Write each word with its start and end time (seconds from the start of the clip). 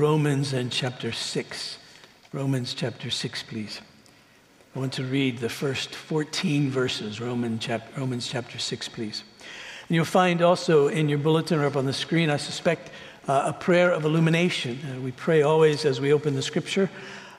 Romans 0.00 0.52
and 0.52 0.70
chapter 0.70 1.10
6. 1.10 1.76
Romans 2.32 2.72
chapter 2.72 3.10
6, 3.10 3.42
please. 3.42 3.80
I 4.76 4.78
want 4.78 4.92
to 4.92 5.02
read 5.02 5.38
the 5.38 5.48
first 5.48 5.92
14 5.92 6.70
verses, 6.70 7.20
Roman 7.20 7.58
chap- 7.58 7.98
Romans 7.98 8.28
chapter 8.28 8.60
6, 8.60 8.88
please. 8.90 9.24
And 9.88 9.96
you'll 9.96 10.04
find 10.04 10.40
also 10.40 10.86
in 10.86 11.08
your 11.08 11.18
bulletin 11.18 11.58
or 11.58 11.66
up 11.66 11.74
on 11.74 11.84
the 11.84 11.92
screen, 11.92 12.30
I 12.30 12.36
suspect, 12.36 12.92
uh, 13.26 13.42
a 13.46 13.52
prayer 13.52 13.90
of 13.90 14.04
illumination. 14.04 14.78
Uh, 14.84 15.00
we 15.00 15.10
pray 15.10 15.42
always 15.42 15.84
as 15.84 16.00
we 16.00 16.12
open 16.12 16.36
the 16.36 16.42
scripture. 16.42 16.88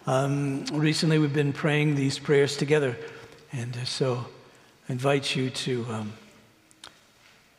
Um, 0.06 0.66
recently, 0.74 1.18
we've 1.18 1.32
been 1.32 1.54
praying 1.54 1.96
these 1.96 2.20
prayers 2.20 2.58
together. 2.58 2.98
And 3.54 3.74
uh, 3.78 3.86
so 3.86 4.26
I 4.90 4.92
invite 4.92 5.34
you 5.34 5.50
to 5.50 5.86
um, 5.90 6.14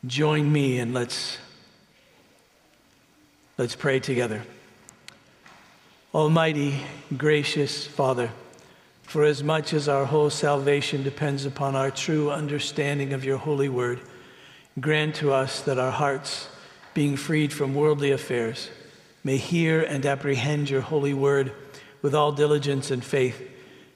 join 0.07 0.53
me 0.53 0.79
and 0.79 0.93
let's, 0.93 1.39
let's 3.57 3.75
pray 3.75 3.99
together. 3.99 4.43
Almighty, 6.13 6.75
gracious 7.17 7.87
Father, 7.87 8.33
for 9.03 9.23
as 9.23 9.45
much 9.45 9.73
as 9.73 9.89
our 9.89 10.05
whole 10.07 10.29
salvation 10.29 11.05
depends 11.05 11.45
upon 11.45 11.77
our 11.77 11.93
true 11.93 12.33
understanding 12.33 13.13
of 13.13 13.25
your 13.25 13.39
holy 13.39 13.69
word, 13.69 14.01
grant 14.81 15.15
to 15.15 15.33
us 15.33 15.61
that 15.61 15.79
our 15.79 15.93
hearts, 15.93 16.49
being 16.95 17.17
freed 17.17 17.53
from 17.53 17.77
worldly 17.77 18.11
affairs, 18.11 18.71
may 19.23 19.37
hear 19.37 19.83
and 19.83 20.05
apprehend 20.05 20.69
your 20.69 20.81
holy 20.81 21.15
word 21.15 21.53
with 22.03 22.13
all 22.13 22.33
diligence 22.33 22.91
and 22.91 23.05
faith, 23.05 23.49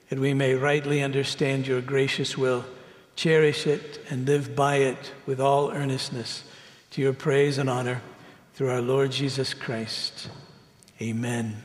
that 0.08 0.20
we 0.20 0.33
may 0.33 0.55
rightly 0.55 1.02
understand 1.02 1.66
your 1.66 1.80
gracious 1.80 2.38
will, 2.38 2.64
cherish 3.16 3.66
it, 3.66 4.00
and 4.08 4.24
live 4.24 4.55
by 4.55 4.77
it 4.77 5.12
with 5.27 5.41
all 5.41 5.72
earnestness, 5.72 6.44
to 6.92 7.02
your 7.02 7.12
praise 7.12 7.58
and 7.58 7.69
honor, 7.69 8.00
through 8.52 8.70
our 8.70 8.83
Lord 8.83 9.10
Jesus 9.10 9.52
Christ. 9.52 10.28
Amen. 11.02 11.64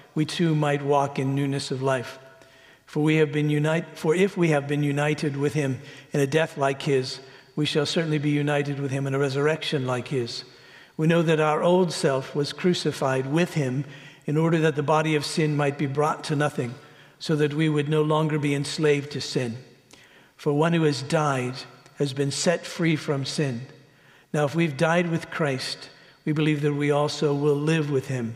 we 0.15 0.25
too 0.25 0.55
might 0.55 0.83
walk 0.83 1.19
in 1.19 1.35
newness 1.35 1.71
of 1.71 1.81
life. 1.81 2.19
For, 2.85 3.01
we 3.01 3.15
have 3.17 3.31
been 3.31 3.49
unite, 3.49 3.97
for 3.97 4.13
if 4.13 4.35
we 4.35 4.49
have 4.49 4.67
been 4.67 4.83
united 4.83 5.37
with 5.37 5.53
him 5.53 5.81
in 6.11 6.19
a 6.19 6.27
death 6.27 6.57
like 6.57 6.81
his, 6.81 7.21
we 7.55 7.65
shall 7.65 7.85
certainly 7.85 8.17
be 8.17 8.31
united 8.31 8.79
with 8.79 8.91
him 8.91 9.07
in 9.07 9.13
a 9.13 9.19
resurrection 9.19 9.85
like 9.85 10.09
his. 10.09 10.43
We 10.97 11.07
know 11.07 11.21
that 11.21 11.39
our 11.39 11.63
old 11.63 11.93
self 11.93 12.35
was 12.35 12.53
crucified 12.53 13.27
with 13.27 13.53
him 13.53 13.85
in 14.25 14.37
order 14.37 14.59
that 14.59 14.75
the 14.75 14.83
body 14.83 15.15
of 15.15 15.25
sin 15.25 15.55
might 15.55 15.77
be 15.77 15.85
brought 15.85 16.23
to 16.25 16.35
nothing, 16.35 16.75
so 17.17 17.35
that 17.37 17.53
we 17.53 17.69
would 17.69 17.87
no 17.87 18.01
longer 18.01 18.37
be 18.37 18.53
enslaved 18.53 19.11
to 19.11 19.21
sin. 19.21 19.57
For 20.35 20.51
one 20.53 20.73
who 20.73 20.83
has 20.83 21.01
died 21.01 21.55
has 21.95 22.13
been 22.13 22.31
set 22.31 22.65
free 22.65 22.95
from 22.95 23.25
sin. 23.25 23.61
Now, 24.33 24.45
if 24.45 24.55
we've 24.55 24.75
died 24.75 25.09
with 25.09 25.29
Christ, 25.29 25.89
we 26.25 26.33
believe 26.33 26.61
that 26.61 26.73
we 26.73 26.91
also 26.91 27.33
will 27.33 27.55
live 27.55 27.89
with 27.89 28.07
him. 28.07 28.35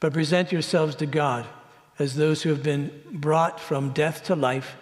but 0.00 0.12
present 0.12 0.52
yourselves 0.52 0.94
to 0.96 1.06
God 1.06 1.46
as 1.98 2.14
those 2.14 2.42
who 2.42 2.50
have 2.50 2.62
been 2.62 2.90
brought 3.10 3.58
from 3.58 3.92
death 3.92 4.24
to 4.24 4.36
life, 4.36 4.76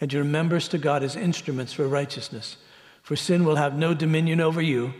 and 0.00 0.12
your 0.12 0.24
members 0.24 0.68
to 0.68 0.78
God 0.78 1.02
as 1.02 1.16
instruments 1.16 1.72
for 1.72 1.86
righteousness. 1.86 2.56
For 3.02 3.16
sin 3.16 3.44
will 3.44 3.56
have 3.56 3.76
no 3.76 3.94
dominion 3.94 4.40
over 4.40 4.60
you, 4.60 4.94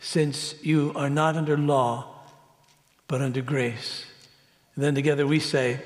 since 0.00 0.54
you 0.62 0.92
are 0.94 1.10
not 1.10 1.36
under 1.36 1.56
law, 1.56 2.14
but 3.08 3.20
under 3.20 3.42
grace. 3.42 4.04
And 4.74 4.84
then 4.84 4.94
together 4.94 5.26
we 5.26 5.40
say, 5.40 5.80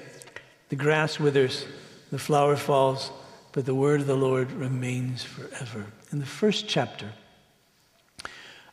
The 0.69 0.77
grass 0.77 1.19
withers, 1.19 1.65
the 2.11 2.19
flower 2.19 2.57
falls, 2.57 3.11
but 3.53 3.65
the 3.65 3.75
word 3.75 4.01
of 4.01 4.07
the 4.07 4.17
Lord 4.17 4.53
remains 4.53 5.23
forever. 5.23 5.87
In 6.11 6.19
the 6.19 6.27
first 6.27 6.69
chapter 6.69 7.13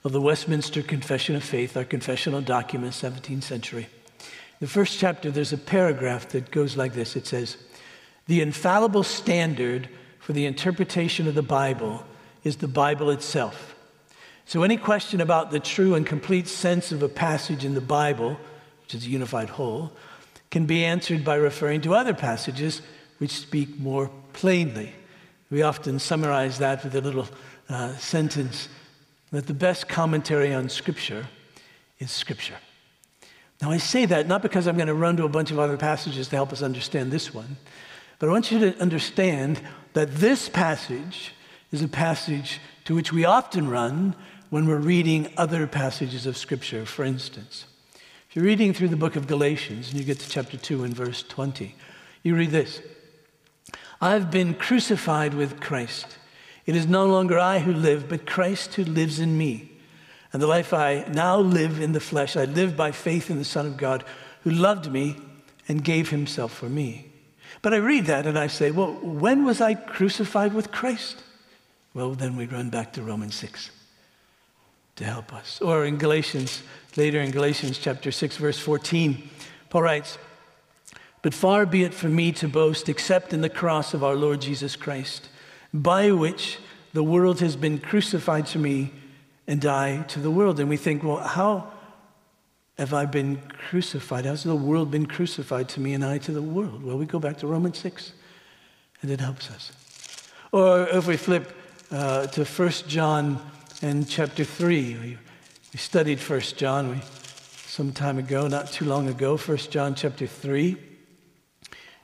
of 0.03 0.11
the 0.11 0.21
Westminster 0.21 0.81
Confession 0.81 1.35
of 1.35 1.43
Faith, 1.43 1.77
our 1.77 1.83
confessional 1.83 2.41
document, 2.41 2.93
17th 2.93 3.43
century, 3.43 3.87
the 4.59 4.67
first 4.67 4.99
chapter, 4.99 5.31
there's 5.31 5.53
a 5.53 5.57
paragraph 5.57 6.29
that 6.29 6.51
goes 6.51 6.75
like 6.75 6.93
this 6.93 7.15
it 7.15 7.25
says, 7.25 7.57
The 8.27 8.41
infallible 8.41 9.03
standard 9.03 9.89
for 10.19 10.33
the 10.33 10.45
interpretation 10.45 11.27
of 11.27 11.35
the 11.35 11.41
Bible 11.41 12.03
is 12.43 12.57
the 12.57 12.67
Bible 12.67 13.09
itself. 13.09 13.75
So, 14.45 14.63
any 14.63 14.77
question 14.77 15.21
about 15.21 15.51
the 15.51 15.59
true 15.59 15.95
and 15.95 16.05
complete 16.05 16.47
sense 16.47 16.91
of 16.91 17.03
a 17.03 17.09
passage 17.09 17.63
in 17.63 17.73
the 17.73 17.81
Bible, 17.81 18.37
which 18.81 18.95
is 18.95 19.05
a 19.05 19.09
unified 19.09 19.49
whole, 19.49 19.91
can 20.51 20.65
be 20.65 20.83
answered 20.83 21.23
by 21.23 21.35
referring 21.35 21.81
to 21.81 21.93
other 21.93 22.13
passages 22.13 22.81
which 23.19 23.31
speak 23.31 23.77
more 23.79 24.09
plainly. 24.33 24.93
We 25.51 25.61
often 25.61 25.99
summarize 25.99 26.57
that 26.57 26.83
with 26.83 26.95
a 26.95 27.01
little 27.01 27.27
uh, 27.69 27.95
sentence 27.97 28.67
that 29.31 29.47
the 29.47 29.53
best 29.53 29.87
commentary 29.87 30.53
on 30.53 30.69
Scripture 30.69 31.27
is 31.99 32.11
Scripture. 32.11 32.55
Now, 33.61 33.71
I 33.71 33.77
say 33.77 34.05
that 34.05 34.27
not 34.27 34.41
because 34.41 34.67
I'm 34.67 34.77
going 34.77 34.87
to 34.87 34.93
run 34.93 35.17
to 35.17 35.25
a 35.25 35.29
bunch 35.29 35.51
of 35.51 35.59
other 35.59 35.77
passages 35.77 36.29
to 36.29 36.35
help 36.35 36.53
us 36.53 36.61
understand 36.61 37.11
this 37.11 37.33
one, 37.33 37.57
but 38.17 38.29
I 38.29 38.31
want 38.31 38.51
you 38.51 38.59
to 38.59 38.79
understand 38.79 39.61
that 39.93 40.15
this 40.15 40.47
passage 40.47 41.33
is 41.71 41.81
a 41.81 41.87
passage 41.87 42.59
to 42.85 42.95
which 42.95 43.11
we 43.11 43.25
often 43.25 43.69
run 43.69 44.15
when 44.49 44.65
we're 44.65 44.77
reading 44.77 45.31
other 45.37 45.67
passages 45.67 46.25
of 46.25 46.37
Scripture. 46.37 46.85
For 46.85 47.03
instance, 47.03 47.65
if 48.29 48.35
you're 48.35 48.45
reading 48.45 48.73
through 48.73 48.87
the 48.89 48.95
book 48.95 49.15
of 49.15 49.27
Galatians 49.27 49.89
and 49.89 49.99
you 49.99 50.05
get 50.05 50.19
to 50.19 50.29
chapter 50.29 50.57
2 50.57 50.83
and 50.83 50.93
verse 50.93 51.23
20, 51.23 51.75
you 52.23 52.35
read 52.35 52.51
this 52.51 52.81
I've 54.01 54.31
been 54.31 54.53
crucified 54.53 55.33
with 55.33 55.59
Christ. 55.59 56.17
It 56.65 56.75
is 56.75 56.87
no 56.87 57.05
longer 57.07 57.37
I 57.37 57.59
who 57.59 57.73
live, 57.73 58.07
but 58.07 58.25
Christ 58.27 58.75
who 58.75 58.83
lives 58.83 59.19
in 59.19 59.37
me. 59.37 59.68
And 60.31 60.41
the 60.41 60.47
life 60.47 60.73
I 60.73 61.05
now 61.11 61.39
live 61.39 61.81
in 61.81 61.93
the 61.93 61.99
flesh, 61.99 62.37
I 62.37 62.45
live 62.45 62.77
by 62.77 62.91
faith 62.91 63.29
in 63.29 63.37
the 63.37 63.45
Son 63.45 63.65
of 63.65 63.77
God 63.77 64.03
who 64.43 64.51
loved 64.51 64.91
me 64.91 65.15
and 65.67 65.83
gave 65.83 66.09
himself 66.09 66.53
for 66.53 66.69
me. 66.69 67.05
But 67.61 67.73
I 67.73 67.77
read 67.77 68.05
that 68.05 68.25
and 68.25 68.37
I 68.37 68.47
say, 68.47 68.71
well, 68.71 68.93
when 68.93 69.43
was 69.43 69.59
I 69.59 69.73
crucified 69.73 70.53
with 70.53 70.71
Christ? 70.71 71.23
Well, 71.93 72.11
then 72.11 72.35
we 72.35 72.45
run 72.45 72.69
back 72.69 72.93
to 72.93 73.01
Romans 73.01 73.35
6 73.35 73.71
to 74.97 75.03
help 75.03 75.33
us. 75.33 75.59
Or 75.61 75.85
in 75.85 75.97
Galatians, 75.97 76.61
later 76.95 77.19
in 77.19 77.31
Galatians 77.31 77.79
chapter 77.79 78.11
6, 78.11 78.37
verse 78.37 78.59
14, 78.59 79.29
Paul 79.69 79.81
writes, 79.81 80.17
But 81.21 81.33
far 81.33 81.65
be 81.65 81.83
it 81.83 81.93
from 81.93 82.15
me 82.15 82.31
to 82.33 82.47
boast 82.47 82.87
except 82.87 83.33
in 83.33 83.41
the 83.41 83.49
cross 83.49 83.93
of 83.93 84.03
our 84.03 84.15
Lord 84.15 84.41
Jesus 84.41 84.75
Christ, 84.75 85.29
by 85.73 86.11
which 86.11 86.59
the 86.93 87.03
world 87.03 87.39
has 87.39 87.55
been 87.55 87.79
crucified 87.79 88.45
to 88.47 88.59
me 88.59 88.91
and 89.49 89.59
die 89.59 90.03
to 90.03 90.19
the 90.19 90.29
world. 90.29 90.59
And 90.59 90.69
we 90.69 90.77
think, 90.77 91.03
well, 91.03 91.17
how 91.17 91.71
have 92.77 92.93
I 92.93 93.05
been 93.05 93.41
crucified? 93.69 94.25
How's 94.25 94.43
the 94.43 94.55
world 94.55 94.91
been 94.91 95.07
crucified 95.07 95.67
to 95.69 95.79
me 95.79 95.93
and 95.93 96.05
I 96.05 96.19
to 96.19 96.31
the 96.31 96.41
world? 96.41 96.83
Well, 96.83 96.99
we 96.99 97.07
go 97.07 97.17
back 97.17 97.37
to 97.37 97.47
Romans 97.47 97.79
6, 97.79 98.13
and 99.01 99.09
it 99.09 99.19
helps 99.19 99.49
us. 99.49 99.71
Or 100.51 100.87
if 100.89 101.07
we 101.07 101.17
flip 101.17 101.51
uh, 101.89 102.27
to 102.27 102.45
1 102.45 102.69
John 102.87 103.41
and 103.81 104.07
chapter 104.07 104.43
3, 104.43 104.93
we, 104.93 105.17
we 105.73 105.79
studied 105.79 106.19
1 106.19 106.41
John 106.55 106.91
we, 106.91 107.01
some 107.65 107.91
time 107.91 108.19
ago, 108.19 108.47
not 108.47 108.67
too 108.67 108.85
long 108.85 109.07
ago, 109.09 109.35
1 109.35 109.57
John 109.71 109.95
chapter 109.95 110.27
3 110.27 110.77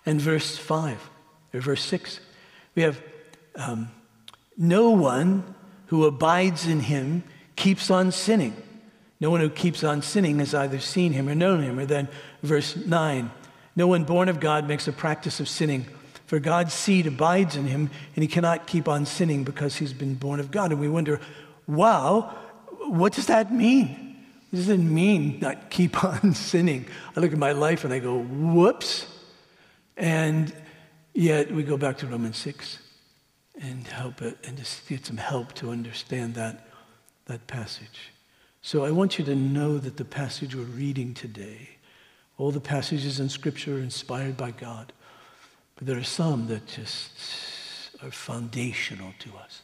and 0.07 0.19
verse 0.19 0.57
5, 0.57 1.09
or 1.53 1.59
verse 1.59 1.83
6. 1.83 2.21
We 2.73 2.81
have 2.81 2.99
um, 3.55 3.89
no 4.57 4.89
one 4.89 5.53
who 5.87 6.05
abides 6.05 6.65
in 6.65 6.79
him 6.79 7.23
keeps 7.55 7.89
on 7.89 8.11
sinning. 8.11 8.55
No 9.19 9.29
one 9.29 9.39
who 9.39 9.49
keeps 9.49 9.83
on 9.83 10.01
sinning 10.01 10.39
has 10.39 10.53
either 10.53 10.79
seen 10.79 11.13
him 11.13 11.29
or 11.29 11.35
known 11.35 11.61
him. 11.63 11.79
Or 11.79 11.85
then, 11.85 12.07
verse 12.43 12.75
9, 12.75 13.31
No 13.75 13.87
one 13.87 14.03
born 14.03 14.29
of 14.29 14.39
God 14.39 14.67
makes 14.67 14.87
a 14.87 14.91
practice 14.91 15.39
of 15.39 15.47
sinning, 15.47 15.85
for 16.25 16.39
God's 16.39 16.73
seed 16.73 17.07
abides 17.07 17.55
in 17.55 17.65
him, 17.67 17.89
and 18.15 18.23
he 18.23 18.27
cannot 18.27 18.67
keep 18.67 18.87
on 18.87 19.05
sinning 19.05 19.43
because 19.43 19.77
he's 19.77 19.93
been 19.93 20.15
born 20.15 20.39
of 20.39 20.51
God. 20.51 20.71
And 20.71 20.81
we 20.81 20.89
wonder, 20.89 21.19
wow, 21.67 22.35
what 22.87 23.13
does 23.13 23.27
that 23.27 23.53
mean? 23.53 24.15
What 24.49 24.57
does 24.57 24.69
it 24.69 24.77
mean 24.77 25.39
not 25.39 25.69
keep 25.69 26.03
on 26.03 26.33
sinning? 26.33 26.87
I 27.15 27.19
look 27.19 27.31
at 27.31 27.37
my 27.37 27.51
life 27.51 27.83
and 27.83 27.93
I 27.93 27.99
go, 27.99 28.19
whoops. 28.19 29.07
And 29.97 30.53
yet 31.13 31.51
we 31.51 31.63
go 31.63 31.77
back 31.77 31.97
to 31.99 32.07
Romans 32.07 32.37
6 32.37 32.79
and 33.61 33.87
help 33.87 34.21
it 34.21 34.37
and 34.45 34.57
just 34.57 34.87
get 34.87 35.05
some 35.05 35.17
help 35.17 35.53
to 35.53 35.69
understand 35.69 36.35
that, 36.35 36.64
that 37.25 37.47
passage. 37.47 38.11
So 38.61 38.83
I 38.83 38.91
want 38.91 39.19
you 39.19 39.25
to 39.25 39.35
know 39.35 39.77
that 39.77 39.97
the 39.97 40.05
passage 40.05 40.55
we're 40.55 40.63
reading 40.63 41.13
today, 41.13 41.69
all 42.37 42.51
the 42.51 42.59
passages 42.59 43.19
in 43.19 43.29
Scripture 43.29 43.77
are 43.77 43.79
inspired 43.79 44.37
by 44.37 44.51
God, 44.51 44.91
but 45.75 45.87
there 45.87 45.97
are 45.97 46.03
some 46.03 46.47
that 46.47 46.65
just 46.65 47.11
are 48.03 48.11
foundational 48.11 49.13
to 49.19 49.29
us. 49.37 49.61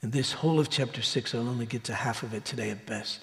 And 0.00 0.12
this 0.12 0.32
whole 0.32 0.60
of 0.60 0.70
chapter 0.70 1.02
6, 1.02 1.34
I'll 1.34 1.48
only 1.48 1.66
get 1.66 1.84
to 1.84 1.94
half 1.94 2.22
of 2.22 2.32
it 2.34 2.44
today 2.44 2.70
at 2.70 2.86
best, 2.86 3.20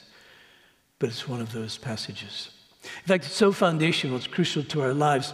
but 0.99 1.09
it's 1.09 1.27
one 1.27 1.41
of 1.41 1.51
those 1.51 1.77
passages. 1.77 2.51
In 2.83 3.07
fact, 3.07 3.25
it's 3.25 3.33
so 3.33 3.51
foundational, 3.51 4.17
it's 4.17 4.27
crucial 4.27 4.63
to 4.63 4.81
our 4.81 4.93
lives. 4.93 5.33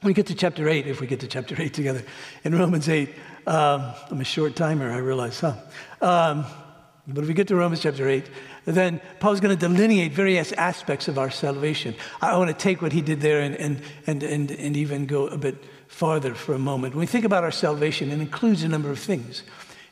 When 0.00 0.10
we 0.10 0.14
get 0.14 0.26
to 0.26 0.34
chapter 0.34 0.68
8, 0.68 0.86
if 0.86 1.00
we 1.00 1.06
get 1.06 1.20
to 1.20 1.26
chapter 1.26 1.60
8 1.60 1.72
together, 1.72 2.02
in 2.44 2.54
Romans 2.54 2.88
8, 2.88 3.08
um, 3.46 3.94
I'm 4.10 4.20
a 4.20 4.24
short 4.24 4.54
timer, 4.54 4.92
I 4.92 4.98
realize, 4.98 5.40
huh? 5.40 5.54
Um, 6.00 6.44
but 7.08 7.22
if 7.22 7.28
we 7.28 7.34
get 7.34 7.48
to 7.48 7.56
Romans 7.56 7.82
chapter 7.82 8.08
8, 8.08 8.28
then 8.64 9.00
Paul's 9.20 9.38
going 9.38 9.56
to 9.56 9.60
delineate 9.68 10.12
various 10.12 10.52
aspects 10.52 11.06
of 11.06 11.18
our 11.18 11.30
salvation. 11.30 11.94
I 12.20 12.36
want 12.36 12.48
to 12.48 12.56
take 12.56 12.82
what 12.82 12.92
he 12.92 13.00
did 13.00 13.20
there 13.20 13.40
and, 13.40 13.54
and, 13.54 13.80
and, 14.06 14.22
and, 14.24 14.50
and 14.50 14.76
even 14.76 15.06
go 15.06 15.28
a 15.28 15.38
bit 15.38 15.62
farther 15.86 16.34
for 16.34 16.54
a 16.54 16.58
moment. 16.58 16.94
When 16.94 17.00
we 17.00 17.06
think 17.06 17.24
about 17.24 17.44
our 17.44 17.52
salvation, 17.52 18.10
it 18.10 18.20
includes 18.20 18.64
a 18.64 18.68
number 18.68 18.90
of 18.90 18.98
things. 18.98 19.44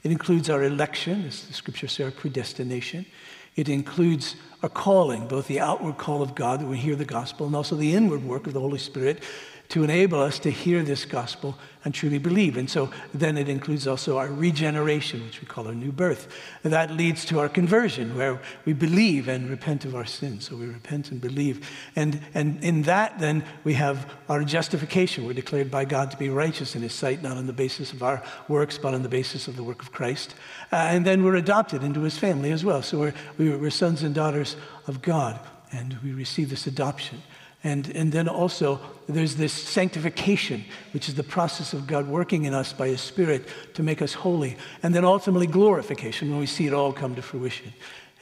It 0.02 0.10
includes 0.10 0.50
our 0.50 0.64
election, 0.64 1.24
as 1.24 1.46
the 1.46 1.54
scriptures 1.54 1.92
say, 1.92 2.04
our 2.04 2.10
predestination. 2.10 3.06
It 3.54 3.68
includes 3.68 4.34
our 4.62 4.68
calling, 4.68 5.28
both 5.28 5.46
the 5.46 5.60
outward 5.60 5.98
call 5.98 6.20
of 6.20 6.34
God 6.34 6.60
that 6.60 6.66
we 6.66 6.78
hear 6.78 6.96
the 6.96 7.04
gospel, 7.04 7.46
and 7.46 7.54
also 7.54 7.76
the 7.76 7.94
inward 7.94 8.24
work 8.24 8.48
of 8.48 8.54
the 8.54 8.60
Holy 8.60 8.78
Spirit 8.78 9.22
to 9.68 9.82
enable 9.82 10.20
us 10.20 10.38
to 10.40 10.50
hear 10.50 10.82
this 10.82 11.04
gospel 11.04 11.58
and 11.84 11.92
truly 11.92 12.18
believe. 12.18 12.56
And 12.56 12.68
so 12.68 12.90
then 13.12 13.36
it 13.36 13.48
includes 13.48 13.86
also 13.86 14.16
our 14.18 14.28
regeneration, 14.28 15.22
which 15.24 15.40
we 15.40 15.46
call 15.46 15.66
our 15.66 15.74
new 15.74 15.92
birth. 15.92 16.28
And 16.62 16.72
that 16.72 16.90
leads 16.90 17.24
to 17.26 17.40
our 17.40 17.48
conversion, 17.48 18.16
where 18.16 18.40
we 18.64 18.72
believe 18.72 19.28
and 19.28 19.50
repent 19.50 19.84
of 19.84 19.94
our 19.94 20.04
sins. 20.06 20.48
So 20.48 20.56
we 20.56 20.66
repent 20.66 21.10
and 21.10 21.20
believe. 21.20 21.68
And, 21.96 22.20
and 22.34 22.62
in 22.62 22.82
that, 22.82 23.18
then, 23.18 23.44
we 23.64 23.74
have 23.74 24.10
our 24.28 24.44
justification. 24.44 25.26
We're 25.26 25.34
declared 25.34 25.70
by 25.70 25.84
God 25.84 26.10
to 26.10 26.16
be 26.16 26.28
righteous 26.28 26.74
in 26.74 26.82
His 26.82 26.94
sight, 26.94 27.22
not 27.22 27.36
on 27.36 27.46
the 27.46 27.52
basis 27.52 27.92
of 27.92 28.02
our 28.02 28.22
works, 28.48 28.78
but 28.78 28.94
on 28.94 29.02
the 29.02 29.08
basis 29.08 29.48
of 29.48 29.56
the 29.56 29.62
work 29.64 29.82
of 29.82 29.92
Christ. 29.92 30.34
Uh, 30.72 30.76
and 30.76 31.04
then 31.04 31.22
we're 31.22 31.36
adopted 31.36 31.82
into 31.82 32.00
His 32.02 32.18
family 32.18 32.52
as 32.52 32.64
well. 32.64 32.82
So 32.82 32.98
we're, 32.98 33.58
we're 33.58 33.70
sons 33.70 34.02
and 34.02 34.14
daughters 34.14 34.56
of 34.86 35.02
God, 35.02 35.38
and 35.72 35.98
we 36.02 36.12
receive 36.12 36.50
this 36.50 36.66
adoption. 36.66 37.22
And, 37.64 37.88
and 37.96 38.12
then 38.12 38.28
also, 38.28 38.78
there's 39.08 39.36
this 39.36 39.52
sanctification, 39.52 40.66
which 40.92 41.08
is 41.08 41.14
the 41.14 41.22
process 41.22 41.72
of 41.72 41.86
God 41.86 42.06
working 42.06 42.44
in 42.44 42.52
us 42.52 42.74
by 42.74 42.88
His 42.88 43.00
Spirit 43.00 43.48
to 43.72 43.82
make 43.82 44.02
us 44.02 44.12
holy. 44.12 44.56
And 44.82 44.94
then 44.94 45.04
ultimately, 45.04 45.46
glorification, 45.46 46.30
when 46.30 46.38
we 46.38 46.46
see 46.46 46.66
it 46.66 46.74
all 46.74 46.92
come 46.92 47.14
to 47.14 47.22
fruition 47.22 47.72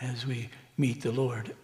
as 0.00 0.24
we 0.24 0.48
meet 0.78 1.02
the 1.02 1.10
Lord. 1.10 1.54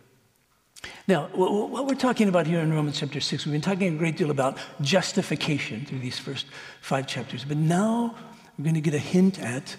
Now, 1.06 1.28
what 1.32 1.86
we're 1.86 1.94
talking 1.94 2.28
about 2.28 2.48
here 2.48 2.60
in 2.60 2.72
Romans 2.72 2.98
chapter 2.98 3.20
6, 3.20 3.46
we've 3.46 3.52
been 3.52 3.60
talking 3.60 3.94
a 3.94 3.98
great 3.98 4.16
deal 4.16 4.30
about 4.30 4.58
justification 4.80 5.86
through 5.86 6.00
these 6.00 6.18
first 6.18 6.46
five 6.80 7.06
chapters. 7.06 7.44
But 7.44 7.56
now 7.56 8.14
we're 8.58 8.64
going 8.64 8.74
to 8.74 8.80
get 8.80 8.94
a 8.94 8.98
hint 8.98 9.40
at 9.40 9.76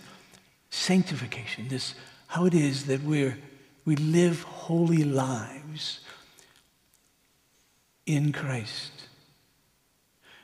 sanctification, 0.70 1.68
this 1.68 1.96
how 2.28 2.46
it 2.46 2.54
is 2.54 2.86
that 2.86 3.04
we're, 3.04 3.38
we 3.86 3.96
live 3.96 4.44
holy 4.44 5.04
lives 5.04 6.00
in 8.10 8.32
Christ. 8.32 8.92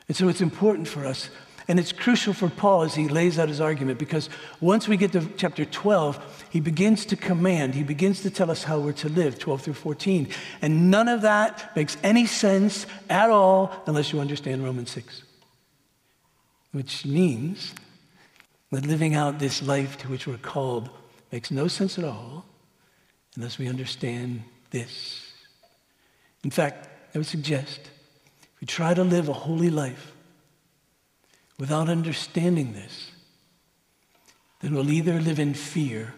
And 0.07 0.15
so 0.15 0.27
it's 0.27 0.39
important 0.39 0.87
for 0.87 1.03
us, 1.03 1.31
and 1.67 1.79
it's 1.79 1.91
crucial 1.91 2.31
for 2.31 2.47
Paul 2.47 2.83
as 2.83 2.93
he 2.93 3.07
lays 3.07 3.39
out 3.39 3.49
his 3.49 3.59
argument, 3.59 3.97
because 3.97 4.29
once 4.61 4.87
we 4.87 4.97
get 4.97 5.13
to 5.13 5.27
chapter 5.35 5.65
12, 5.65 6.45
he 6.51 6.59
begins 6.59 7.07
to 7.07 7.15
command, 7.15 7.73
he 7.73 7.81
begins 7.81 8.21
to 8.21 8.29
tell 8.29 8.51
us 8.51 8.63
how 8.63 8.77
we're 8.77 8.91
to 8.93 9.09
live, 9.09 9.39
12 9.39 9.61
through 9.63 9.73
14. 9.73 10.27
And 10.61 10.91
none 10.91 11.07
of 11.07 11.23
that 11.23 11.75
makes 11.75 11.97
any 12.03 12.27
sense 12.27 12.85
at 13.09 13.31
all 13.31 13.71
unless 13.87 14.13
you 14.13 14.19
understand 14.19 14.63
Romans 14.63 14.91
6, 14.91 15.23
which 16.71 17.03
means 17.03 17.73
that 18.71 18.85
living 18.85 19.15
out 19.15 19.39
this 19.39 19.63
life 19.63 19.97
to 19.97 20.07
which 20.07 20.27
we're 20.27 20.37
called 20.37 20.91
makes 21.31 21.49
no 21.49 21.67
sense 21.67 21.97
at 21.97 22.05
all 22.05 22.45
unless 23.35 23.57
we 23.57 23.67
understand 23.67 24.43
this. 24.69 25.31
In 26.43 26.51
fact, 26.51 26.89
I 27.15 27.19
would 27.19 27.27
suggest 27.27 27.79
if 27.79 28.61
we 28.61 28.67
try 28.67 28.93
to 28.93 29.03
live 29.03 29.29
a 29.29 29.33
holy 29.33 29.69
life 29.69 30.11
without 31.57 31.87
understanding 31.87 32.73
this, 32.73 33.11
then 34.59 34.73
we'll 34.75 34.91
either 34.91 35.21
live 35.21 35.39
in 35.39 35.53
fear, 35.53 36.13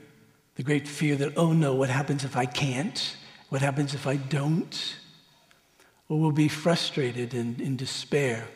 the 0.55 0.63
great 0.63 0.87
fear 0.87 1.15
that, 1.17 1.37
oh 1.37 1.53
no, 1.53 1.75
what 1.75 1.89
happens 1.89 2.23
if 2.23 2.35
I 2.35 2.47
can't? 2.47 3.15
What 3.49 3.61
happens 3.61 3.93
if 3.93 4.07
I 4.07 4.15
don't? 4.15 4.95
Or 6.09 6.19
we'll 6.19 6.31
be 6.31 6.47
frustrated 6.47 7.35
and 7.35 7.61
in 7.61 7.75
despair 7.75 8.47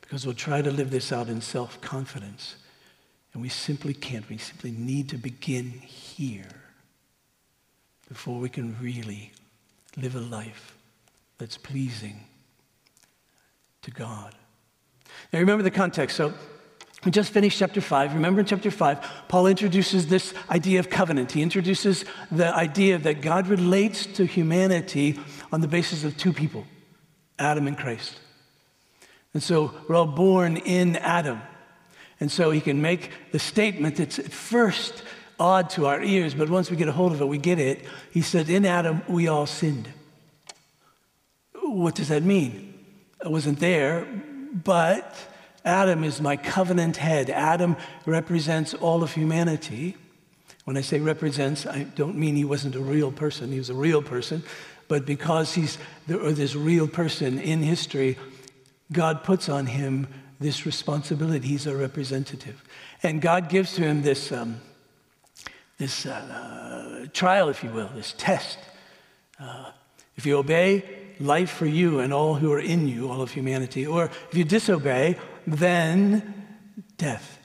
because 0.00 0.26
we'll 0.26 0.34
try 0.34 0.62
to 0.62 0.72
live 0.72 0.90
this 0.90 1.12
out 1.12 1.28
in 1.28 1.40
self 1.40 1.80
confidence. 1.80 2.56
And 3.32 3.42
we 3.42 3.48
simply 3.48 3.94
can't. 3.94 4.28
We 4.28 4.38
simply 4.38 4.72
need 4.72 5.08
to 5.10 5.16
begin 5.16 5.70
here 5.70 6.62
before 8.08 8.40
we 8.40 8.48
can 8.48 8.76
really 8.80 9.32
live 9.96 10.16
a 10.16 10.20
life 10.20 10.73
that's 11.38 11.56
pleasing 11.56 12.20
to 13.82 13.90
God. 13.90 14.34
Now 15.32 15.38
remember 15.40 15.62
the 15.62 15.70
context. 15.70 16.16
So 16.16 16.32
we 17.04 17.10
just 17.10 17.32
finished 17.32 17.58
chapter 17.58 17.80
5. 17.80 18.14
Remember 18.14 18.40
in 18.40 18.46
chapter 18.46 18.70
5, 18.70 19.26
Paul 19.28 19.46
introduces 19.46 20.06
this 20.06 20.32
idea 20.50 20.80
of 20.80 20.88
covenant. 20.88 21.32
He 21.32 21.42
introduces 21.42 22.04
the 22.30 22.54
idea 22.54 22.98
that 22.98 23.20
God 23.20 23.48
relates 23.48 24.06
to 24.06 24.24
humanity 24.24 25.18
on 25.52 25.60
the 25.60 25.68
basis 25.68 26.04
of 26.04 26.16
two 26.16 26.32
people 26.32 26.66
Adam 27.38 27.66
and 27.66 27.76
Christ. 27.76 28.18
And 29.34 29.42
so 29.42 29.74
we're 29.88 29.96
all 29.96 30.06
born 30.06 30.56
in 30.56 30.96
Adam. 30.96 31.42
And 32.20 32.30
so 32.30 32.52
he 32.52 32.60
can 32.60 32.80
make 32.80 33.10
the 33.32 33.40
statement 33.40 33.96
that's 33.96 34.18
at 34.18 34.32
first 34.32 35.02
odd 35.38 35.68
to 35.70 35.86
our 35.86 36.00
ears, 36.00 36.32
but 36.32 36.48
once 36.48 36.70
we 36.70 36.76
get 36.76 36.86
a 36.86 36.92
hold 36.92 37.12
of 37.12 37.20
it, 37.20 37.26
we 37.26 37.38
get 37.38 37.58
it. 37.58 37.84
He 38.12 38.22
said, 38.22 38.48
In 38.48 38.64
Adam, 38.64 39.02
we 39.08 39.26
all 39.26 39.46
sinned 39.46 39.88
what 41.74 41.94
does 41.94 42.08
that 42.08 42.22
mean? 42.22 42.74
I 43.24 43.28
wasn't 43.28 43.58
there, 43.58 44.06
but 44.52 45.16
Adam 45.64 46.04
is 46.04 46.20
my 46.20 46.36
covenant 46.36 46.96
head. 46.96 47.30
Adam 47.30 47.76
represents 48.06 48.74
all 48.74 49.02
of 49.02 49.12
humanity. 49.12 49.96
When 50.64 50.76
I 50.76 50.82
say 50.82 51.00
represents, 51.00 51.66
I 51.66 51.84
don't 51.84 52.16
mean 52.16 52.36
he 52.36 52.44
wasn't 52.44 52.76
a 52.76 52.80
real 52.80 53.10
person. 53.10 53.50
He 53.50 53.58
was 53.58 53.70
a 53.70 53.74
real 53.74 54.02
person. 54.02 54.42
But 54.86 55.06
because 55.06 55.54
he's 55.54 55.78
this 56.06 56.54
real 56.54 56.86
person 56.86 57.38
in 57.38 57.62
history, 57.62 58.18
God 58.92 59.24
puts 59.24 59.48
on 59.48 59.66
him 59.66 60.06
this 60.38 60.66
responsibility. 60.66 61.48
He's 61.48 61.66
a 61.66 61.76
representative. 61.76 62.62
And 63.02 63.20
God 63.20 63.48
gives 63.48 63.74
to 63.74 63.82
him 63.82 64.02
this, 64.02 64.30
um, 64.30 64.60
this 65.78 66.06
uh, 66.06 67.06
trial, 67.12 67.48
if 67.48 67.64
you 67.64 67.70
will, 67.70 67.90
this 67.94 68.14
test. 68.16 68.58
Uh, 69.40 69.70
if 70.16 70.26
you 70.26 70.36
obey, 70.36 71.03
life 71.20 71.50
for 71.50 71.66
you 71.66 72.00
and 72.00 72.12
all 72.12 72.34
who 72.34 72.52
are 72.52 72.60
in 72.60 72.88
you, 72.88 73.10
all 73.10 73.22
of 73.22 73.30
humanity. 73.30 73.86
Or 73.86 74.10
if 74.30 74.34
you 74.34 74.44
disobey, 74.44 75.16
then 75.46 76.46
death 76.96 77.38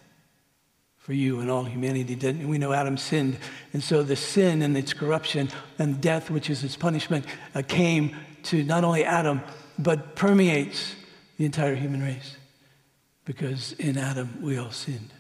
for 0.98 1.14
you 1.14 1.40
and 1.40 1.50
all 1.50 1.64
humanity. 1.64 2.16
We 2.46 2.58
know 2.58 2.72
Adam 2.72 2.98
sinned. 2.98 3.38
And 3.74 3.82
so 3.84 4.04
the 4.04 4.16
sin 4.16 4.62
and 4.62 4.78
its 4.78 4.94
corruption 4.94 5.50
and 5.78 6.00
death, 6.00 6.30
which 6.30 6.50
is 6.50 6.64
its 6.64 6.76
punishment, 6.76 7.26
uh, 7.56 7.64
came 7.68 8.16
to 8.44 8.64
not 8.64 8.84
only 8.84 9.04
Adam, 9.04 9.42
but 9.78 10.16
permeates 10.16 10.96
the 11.38 11.46
entire 11.46 11.76
human 11.76 12.04
race. 12.04 12.38
Because 13.26 13.74
in 13.74 13.98
Adam, 13.98 14.40
we 14.42 14.58
all 14.58 14.72
sinned. 14.72 15.12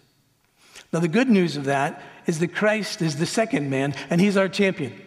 Now, 0.91 0.99
the 0.99 1.07
good 1.07 1.29
news 1.29 1.55
of 1.57 1.65
that 1.65 2.01
is 2.25 2.39
that 2.39 2.55
Christ 2.55 3.01
is 3.01 3.17
the 3.17 3.25
second 3.25 3.69
man, 3.69 3.93
and 4.09 4.19
he's 4.19 4.37
our 4.37 4.49
champion. 4.49 4.99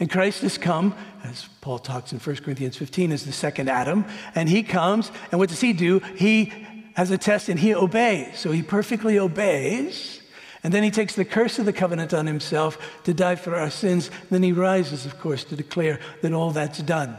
And 0.00 0.10
Christ 0.10 0.40
has 0.40 0.56
come, 0.58 0.94
as 1.22 1.46
Paul 1.60 1.78
talks 1.78 2.12
in 2.12 2.18
1 2.18 2.36
Corinthians 2.36 2.76
15, 2.76 3.12
as 3.12 3.26
the 3.26 3.32
second 3.32 3.68
Adam. 3.68 4.06
And 4.34 4.48
he 4.48 4.62
comes, 4.62 5.12
and 5.30 5.38
what 5.38 5.50
does 5.50 5.60
he 5.60 5.74
do? 5.74 6.00
He 6.16 6.52
has 6.94 7.10
a 7.10 7.18
test 7.18 7.48
and 7.48 7.60
he 7.60 7.74
obeys. 7.74 8.38
So 8.38 8.50
he 8.50 8.62
perfectly 8.62 9.18
obeys. 9.18 10.20
And 10.64 10.74
then 10.74 10.82
he 10.82 10.90
takes 10.90 11.14
the 11.14 11.24
curse 11.24 11.58
of 11.58 11.66
the 11.66 11.72
covenant 11.72 12.12
on 12.12 12.26
himself 12.26 12.78
to 13.04 13.14
die 13.14 13.36
for 13.36 13.54
our 13.54 13.70
sins. 13.70 14.10
Then 14.30 14.42
he 14.42 14.52
rises, 14.52 15.06
of 15.06 15.18
course, 15.20 15.44
to 15.44 15.56
declare 15.56 16.00
that 16.22 16.32
all 16.32 16.50
that's 16.50 16.80
done. 16.80 17.16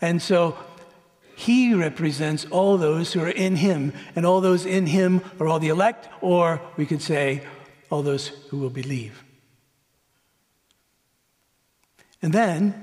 And 0.00 0.20
so 0.20 0.56
he 1.36 1.74
represents 1.74 2.44
all 2.50 2.78
those 2.78 3.12
who 3.12 3.20
are 3.20 3.28
in 3.28 3.56
him, 3.56 3.92
and 4.14 4.24
all 4.24 4.40
those 4.40 4.66
in 4.66 4.86
him 4.86 5.20
are 5.40 5.48
all 5.48 5.58
the 5.58 5.68
elect, 5.68 6.08
or 6.20 6.60
we 6.76 6.86
could 6.86 7.02
say, 7.02 7.42
all 7.90 8.02
those 8.02 8.28
who 8.50 8.58
will 8.58 8.70
believe. 8.70 9.23
And 12.24 12.32
then 12.32 12.74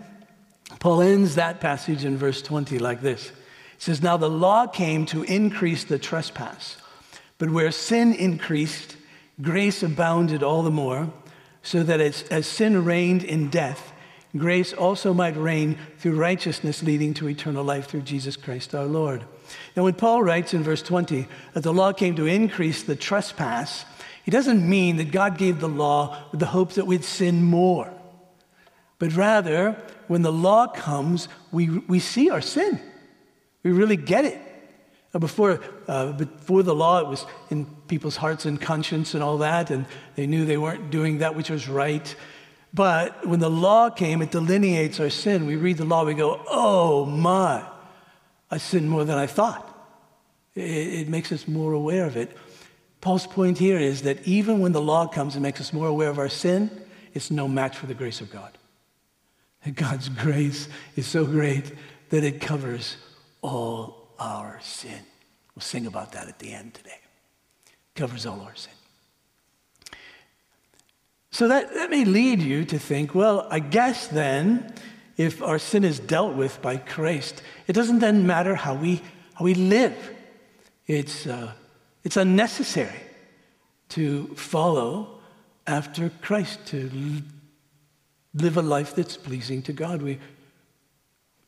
Paul 0.77 1.01
ends 1.01 1.33
that 1.33 1.61
passage 1.61 2.05
in 2.05 2.15
verse 2.15 2.43
20 2.43 2.77
like 2.77 3.01
this. 3.01 3.29
He 3.29 3.33
says, 3.79 3.99
Now 3.99 4.15
the 4.15 4.29
law 4.29 4.67
came 4.67 5.07
to 5.07 5.23
increase 5.23 5.83
the 5.83 5.97
trespass, 5.97 6.77
but 7.39 7.49
where 7.49 7.71
sin 7.71 8.13
increased, 8.13 8.97
grace 9.41 9.81
abounded 9.81 10.43
all 10.43 10.61
the 10.61 10.69
more, 10.69 11.11
so 11.63 11.81
that 11.81 11.99
as, 11.99 12.21
as 12.29 12.45
sin 12.45 12.85
reigned 12.85 13.23
in 13.23 13.49
death, 13.49 13.91
grace 14.37 14.73
also 14.73 15.11
might 15.11 15.35
reign 15.35 15.75
through 15.97 16.19
righteousness 16.19 16.83
leading 16.83 17.15
to 17.15 17.27
eternal 17.27 17.63
life 17.63 17.87
through 17.87 18.01
Jesus 18.01 18.37
Christ 18.37 18.75
our 18.75 18.85
Lord. 18.85 19.25
Now, 19.75 19.85
when 19.85 19.95
Paul 19.95 20.21
writes 20.21 20.53
in 20.53 20.61
verse 20.61 20.83
20 20.83 21.27
that 21.53 21.63
the 21.63 21.73
law 21.73 21.93
came 21.93 22.15
to 22.17 22.27
increase 22.27 22.83
the 22.83 22.95
trespass, 22.95 23.85
he 24.23 24.29
doesn't 24.29 24.69
mean 24.69 24.97
that 24.97 25.11
God 25.11 25.39
gave 25.39 25.59
the 25.59 25.67
law 25.67 26.25
with 26.29 26.39
the 26.39 26.45
hope 26.45 26.73
that 26.73 26.85
we'd 26.85 27.03
sin 27.03 27.41
more. 27.43 27.91
But 29.01 29.15
rather, 29.15 29.75
when 30.09 30.21
the 30.21 30.31
law 30.31 30.67
comes, 30.67 31.27
we, 31.51 31.69
we 31.69 31.97
see 31.97 32.29
our 32.29 32.39
sin. 32.39 32.79
We 33.63 33.71
really 33.71 33.95
get 33.95 34.25
it. 34.25 34.39
Before, 35.19 35.59
uh, 35.87 36.11
before 36.11 36.61
the 36.61 36.75
law, 36.75 36.99
it 36.99 37.07
was 37.07 37.25
in 37.49 37.65
people's 37.87 38.15
hearts 38.15 38.45
and 38.45 38.61
conscience 38.61 39.15
and 39.15 39.23
all 39.23 39.39
that, 39.39 39.71
and 39.71 39.87
they 40.13 40.27
knew 40.27 40.45
they 40.45 40.59
weren't 40.59 40.91
doing 40.91 41.17
that 41.17 41.35
which 41.35 41.49
was 41.49 41.67
right. 41.67 42.15
But 42.75 43.25
when 43.25 43.39
the 43.39 43.49
law 43.49 43.89
came, 43.89 44.21
it 44.21 44.29
delineates 44.29 44.99
our 44.99 45.09
sin. 45.09 45.47
We 45.47 45.55
read 45.55 45.77
the 45.77 45.85
law, 45.85 46.05
we 46.05 46.13
go, 46.13 46.39
oh 46.47 47.05
my, 47.05 47.65
I 48.51 48.57
sinned 48.59 48.87
more 48.87 49.03
than 49.03 49.17
I 49.17 49.25
thought. 49.25 49.67
It, 50.53 50.61
it 50.61 51.09
makes 51.09 51.31
us 51.31 51.47
more 51.47 51.73
aware 51.73 52.05
of 52.05 52.17
it. 52.17 52.37
Paul's 53.01 53.25
point 53.25 53.57
here 53.57 53.79
is 53.79 54.03
that 54.03 54.27
even 54.27 54.59
when 54.59 54.73
the 54.73 54.81
law 54.81 55.07
comes 55.07 55.33
and 55.33 55.41
makes 55.41 55.59
us 55.59 55.73
more 55.73 55.87
aware 55.87 56.09
of 56.09 56.19
our 56.19 56.29
sin, 56.29 56.69
it's 57.15 57.31
no 57.31 57.47
match 57.47 57.75
for 57.77 57.87
the 57.87 57.95
grace 57.95 58.21
of 58.21 58.29
God. 58.29 58.59
God's 59.69 60.09
grace 60.09 60.67
is 60.95 61.05
so 61.05 61.25
great 61.25 61.71
that 62.09 62.23
it 62.23 62.41
covers 62.41 62.97
all 63.41 64.09
our 64.19 64.59
sin. 64.61 64.99
We'll 65.55 65.61
sing 65.61 65.85
about 65.85 66.13
that 66.13 66.27
at 66.27 66.39
the 66.39 66.51
end 66.53 66.73
today. 66.73 66.99
Covers 67.95 68.25
all 68.25 68.41
our 68.41 68.55
sin. 68.55 68.73
So 71.31 71.47
that, 71.47 71.73
that 71.73 71.89
may 71.89 72.05
lead 72.05 72.41
you 72.41 72.65
to 72.65 72.79
think, 72.79 73.15
well, 73.15 73.47
I 73.49 73.59
guess 73.59 74.07
then, 74.07 74.73
if 75.15 75.41
our 75.41 75.59
sin 75.59 75.83
is 75.83 75.99
dealt 75.99 76.35
with 76.35 76.61
by 76.61 76.77
Christ, 76.77 77.41
it 77.67 77.73
doesn't 77.73 77.99
then 77.99 78.25
matter 78.25 78.55
how 78.55 78.73
we, 78.73 79.01
how 79.35 79.45
we 79.45 79.53
live. 79.53 79.95
It's, 80.87 81.27
uh, 81.27 81.53
it's 82.03 82.17
unnecessary 82.17 82.99
to 83.89 84.27
follow 84.35 85.19
after 85.67 86.11
Christ, 86.21 86.65
to 86.67 86.89
live 88.33 88.57
a 88.57 88.61
life 88.61 88.95
that's 88.95 89.17
pleasing 89.17 89.61
to 89.63 89.73
God. 89.73 90.01
We, 90.01 90.19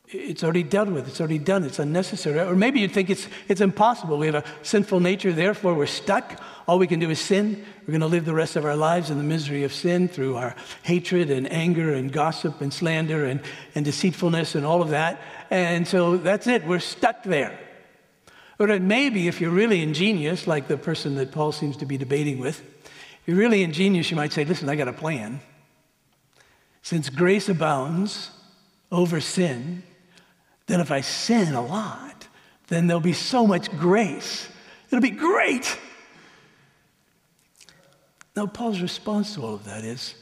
it's 0.08 0.44
already 0.44 0.62
dealt 0.62 0.90
with, 0.90 1.08
it's 1.08 1.20
already 1.20 1.38
done, 1.38 1.64
it's 1.64 1.78
unnecessary. 1.78 2.38
Or 2.38 2.54
maybe 2.54 2.80
you 2.80 2.88
think 2.88 3.08
it's, 3.10 3.26
it's 3.48 3.60
impossible. 3.60 4.18
We 4.18 4.26
have 4.26 4.34
a 4.34 4.44
sinful 4.62 5.00
nature, 5.00 5.32
therefore 5.32 5.74
we're 5.74 5.86
stuck. 5.86 6.40
All 6.68 6.78
we 6.78 6.86
can 6.86 7.00
do 7.00 7.10
is 7.10 7.18
sin. 7.18 7.64
We're 7.82 7.92
going 7.92 8.00
to 8.00 8.06
live 8.06 8.24
the 8.24 8.34
rest 8.34 8.56
of 8.56 8.64
our 8.64 8.76
lives 8.76 9.10
in 9.10 9.18
the 9.18 9.24
misery 9.24 9.64
of 9.64 9.72
sin 9.72 10.08
through 10.08 10.36
our 10.36 10.54
hatred 10.82 11.30
and 11.30 11.50
anger 11.50 11.92
and 11.92 12.12
gossip 12.12 12.60
and 12.60 12.72
slander 12.72 13.24
and, 13.24 13.40
and 13.74 13.84
deceitfulness 13.84 14.54
and 14.54 14.64
all 14.64 14.82
of 14.82 14.90
that. 14.90 15.20
And 15.50 15.88
so 15.88 16.16
that's 16.16 16.46
it, 16.46 16.66
we're 16.66 16.80
stuck 16.80 17.22
there. 17.24 17.58
Or 18.58 18.78
maybe 18.78 19.26
if 19.26 19.40
you're 19.40 19.50
really 19.50 19.82
ingenious, 19.82 20.46
like 20.46 20.68
the 20.68 20.76
person 20.76 21.16
that 21.16 21.32
Paul 21.32 21.50
seems 21.50 21.78
to 21.78 21.86
be 21.86 21.96
debating 21.96 22.38
with, 22.38 22.60
if 22.60 23.22
you're 23.26 23.36
really 23.36 23.62
ingenious, 23.62 24.10
you 24.10 24.16
might 24.16 24.32
say, 24.32 24.44
listen, 24.44 24.68
I 24.68 24.76
got 24.76 24.86
a 24.86 24.92
plan. 24.92 25.40
Since 26.84 27.08
grace 27.08 27.48
abounds 27.48 28.30
over 28.92 29.18
sin, 29.18 29.82
then 30.66 30.80
if 30.80 30.90
I 30.90 31.00
sin 31.00 31.54
a 31.54 31.64
lot, 31.64 32.28
then 32.68 32.86
there'll 32.86 33.00
be 33.00 33.14
so 33.14 33.46
much 33.46 33.70
grace. 33.78 34.46
It'll 34.88 35.00
be 35.00 35.08
great. 35.08 35.78
Now, 38.36 38.46
Paul's 38.46 38.82
response 38.82 39.34
to 39.34 39.42
all 39.42 39.54
of 39.54 39.64
that 39.64 39.82
is, 39.82 40.14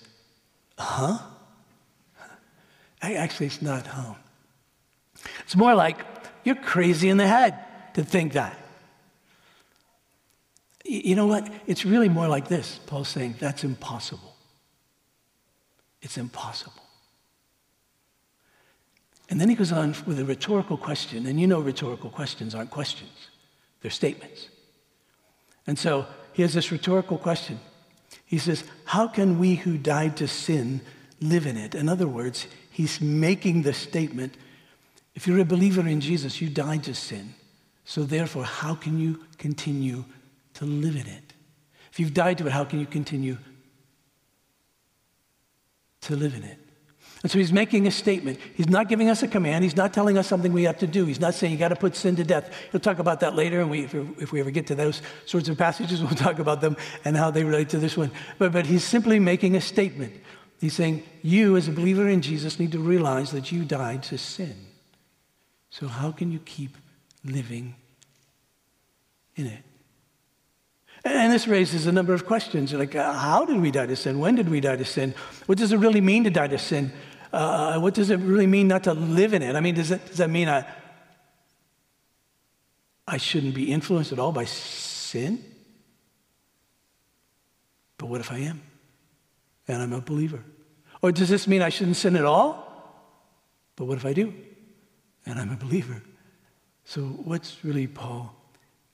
huh? 0.78 1.18
Actually, 3.02 3.46
it's 3.46 3.60
not 3.60 3.88
huh. 3.88 4.14
It's 5.40 5.56
more 5.56 5.74
like, 5.74 5.98
you're 6.44 6.54
crazy 6.54 7.08
in 7.08 7.16
the 7.16 7.26
head 7.26 7.58
to 7.94 8.04
think 8.04 8.34
that. 8.34 8.56
You 10.84 11.16
know 11.16 11.26
what? 11.26 11.52
It's 11.66 11.84
really 11.84 12.08
more 12.08 12.28
like 12.28 12.46
this. 12.46 12.78
Paul's 12.86 13.08
saying, 13.08 13.34
that's 13.40 13.64
impossible. 13.64 14.31
It's 16.02 16.18
impossible. 16.18 16.82
And 19.30 19.40
then 19.40 19.48
he 19.48 19.54
goes 19.54 19.72
on 19.72 19.94
with 20.04 20.18
a 20.18 20.24
rhetorical 20.24 20.76
question, 20.76 21.26
and 21.26 21.40
you 21.40 21.46
know 21.46 21.60
rhetorical 21.60 22.10
questions 22.10 22.54
aren't 22.54 22.70
questions, 22.70 23.28
they're 23.80 23.90
statements. 23.90 24.48
And 25.66 25.78
so 25.78 26.06
he 26.32 26.42
has 26.42 26.52
this 26.52 26.70
rhetorical 26.70 27.16
question. 27.16 27.58
He 28.26 28.36
says, 28.38 28.64
How 28.84 29.08
can 29.08 29.38
we 29.38 29.54
who 29.54 29.78
died 29.78 30.18
to 30.18 30.28
sin 30.28 30.82
live 31.20 31.46
in 31.46 31.56
it? 31.56 31.74
In 31.74 31.88
other 31.88 32.08
words, 32.08 32.46
he's 32.70 33.00
making 33.00 33.62
the 33.62 33.72
statement 33.72 34.36
if 35.14 35.26
you're 35.26 35.40
a 35.40 35.44
believer 35.44 35.86
in 35.86 36.00
Jesus, 36.00 36.40
you 36.40 36.48
died 36.48 36.84
to 36.84 36.94
sin. 36.94 37.34
So 37.84 38.04
therefore, 38.04 38.44
how 38.44 38.74
can 38.74 38.98
you 38.98 39.20
continue 39.38 40.04
to 40.54 40.64
live 40.64 40.96
in 40.96 41.06
it? 41.06 41.34
If 41.90 42.00
you've 42.00 42.14
died 42.14 42.38
to 42.38 42.46
it, 42.46 42.52
how 42.52 42.64
can 42.64 42.80
you 42.80 42.86
continue 42.86 43.36
to 46.02 46.16
live 46.16 46.34
in 46.34 46.44
it? 46.44 46.58
And 47.22 47.30
so 47.30 47.38
he's 47.38 47.52
making 47.52 47.86
a 47.86 47.90
statement. 47.90 48.40
He's 48.54 48.68
not 48.68 48.88
giving 48.88 49.08
us 49.08 49.22
a 49.22 49.28
command. 49.28 49.62
He's 49.62 49.76
not 49.76 49.94
telling 49.94 50.18
us 50.18 50.26
something 50.26 50.52
we 50.52 50.64
have 50.64 50.78
to 50.78 50.88
do. 50.88 51.04
He's 51.04 51.20
not 51.20 51.34
saying 51.34 51.52
you 51.52 51.58
got 51.58 51.68
to 51.68 51.76
put 51.76 51.94
sin 51.94 52.16
to 52.16 52.24
death. 52.24 52.52
He'll 52.72 52.80
talk 52.80 52.98
about 52.98 53.20
that 53.20 53.36
later, 53.36 53.60
and 53.60 53.70
we, 53.70 53.84
if, 53.84 53.94
if, 53.94 54.32
we 54.32 54.40
ever 54.40 54.50
get 54.50 54.66
to 54.68 54.74
those 54.74 55.02
sorts 55.24 55.48
of 55.48 55.56
passages, 55.56 56.00
we'll 56.02 56.10
talk 56.10 56.40
about 56.40 56.60
them 56.60 56.76
and 57.04 57.16
how 57.16 57.30
they 57.30 57.44
relate 57.44 57.68
to 57.70 57.78
this 57.78 57.96
one. 57.96 58.10
But, 58.38 58.52
but 58.52 58.66
he's 58.66 58.84
simply 58.84 59.20
making 59.20 59.54
a 59.54 59.60
statement. 59.60 60.14
He's 60.60 60.74
saying, 60.74 61.04
You, 61.22 61.56
as 61.56 61.68
a 61.68 61.72
believer 61.72 62.08
in 62.08 62.22
Jesus, 62.22 62.58
need 62.58 62.72
to 62.72 62.80
realize 62.80 63.30
that 63.30 63.52
you 63.52 63.64
died 63.64 64.02
to 64.04 64.18
sin. 64.18 64.56
So 65.70 65.86
how 65.86 66.10
can 66.10 66.32
you 66.32 66.40
keep 66.40 66.76
living 67.24 67.76
in 69.36 69.46
it? 69.46 69.62
And 71.04 71.32
this 71.32 71.48
raises 71.48 71.86
a 71.86 71.92
number 71.92 72.14
of 72.14 72.26
questions 72.26 72.72
like, 72.72 72.94
uh, 72.94 73.12
how 73.12 73.44
did 73.44 73.60
we 73.60 73.70
die 73.70 73.86
to 73.86 73.96
sin? 73.96 74.20
When 74.20 74.36
did 74.36 74.48
we 74.48 74.60
die 74.60 74.76
to 74.76 74.84
sin? 74.84 75.14
What 75.46 75.58
does 75.58 75.72
it 75.72 75.78
really 75.78 76.00
mean 76.00 76.24
to 76.24 76.30
die 76.30 76.46
to 76.46 76.58
sin? 76.58 76.92
Uh, 77.32 77.80
what 77.80 77.94
does 77.94 78.10
it 78.10 78.20
really 78.20 78.46
mean 78.46 78.68
not 78.68 78.84
to 78.84 78.94
live 78.94 79.34
in 79.34 79.42
it? 79.42 79.56
I 79.56 79.60
mean, 79.60 79.74
does 79.74 79.88
that, 79.88 80.06
does 80.06 80.18
that 80.18 80.30
mean 80.30 80.48
I, 80.48 80.64
I 83.06 83.16
shouldn't 83.16 83.54
be 83.54 83.72
influenced 83.72 84.12
at 84.12 84.18
all 84.18 84.32
by 84.32 84.44
sin? 84.44 85.44
But 87.98 88.06
what 88.06 88.20
if 88.20 88.30
I 88.30 88.38
am? 88.38 88.62
And 89.66 89.82
I'm 89.82 89.92
a 89.92 90.00
believer. 90.00 90.44
Or 91.00 91.10
does 91.10 91.28
this 91.28 91.48
mean 91.48 91.62
I 91.62 91.68
shouldn't 91.68 91.96
sin 91.96 92.14
at 92.14 92.24
all? 92.24 92.68
But 93.76 93.86
what 93.86 93.96
if 93.96 94.04
I 94.04 94.12
do? 94.12 94.32
And 95.26 95.38
I'm 95.38 95.50
a 95.50 95.56
believer. 95.56 96.02
So, 96.84 97.02
what's 97.02 97.64
really 97.64 97.86
Paul 97.86 98.34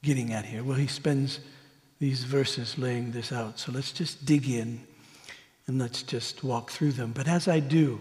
getting 0.03 0.33
at 0.33 0.45
here? 0.45 0.63
Well, 0.63 0.77
he 0.77 0.87
spends 0.87 1.41
these 1.99 2.25
verses 2.25 2.79
laying 2.79 3.13
this 3.13 3.33
out. 3.33 3.59
So, 3.59 3.73
let's 3.73 3.93
just 3.93 4.25
dig 4.25 4.49
in 4.49 4.87
and 5.67 5.79
let's 5.79 6.03
just 6.03 6.43
walk 6.43 6.71
through 6.71 6.93
them. 6.93 7.13
But 7.13 7.29
as 7.29 7.49
I 7.49 7.61
do, 7.61 8.01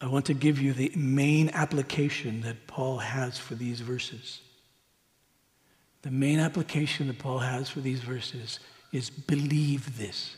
I 0.00 0.08
want 0.08 0.26
to 0.26 0.34
give 0.34 0.60
you 0.60 0.72
the 0.72 0.90
main 0.96 1.48
application 1.50 2.40
that 2.40 2.66
Paul 2.66 2.98
has 2.98 3.38
for 3.38 3.54
these 3.54 3.80
verses. 3.80 4.40
The 6.02 6.10
main 6.10 6.40
application 6.40 7.06
that 7.06 7.20
Paul 7.20 7.38
has 7.38 7.70
for 7.70 7.80
these 7.80 8.00
verses 8.00 8.58
is 8.92 9.10
believe 9.10 9.96
this. 9.96 10.36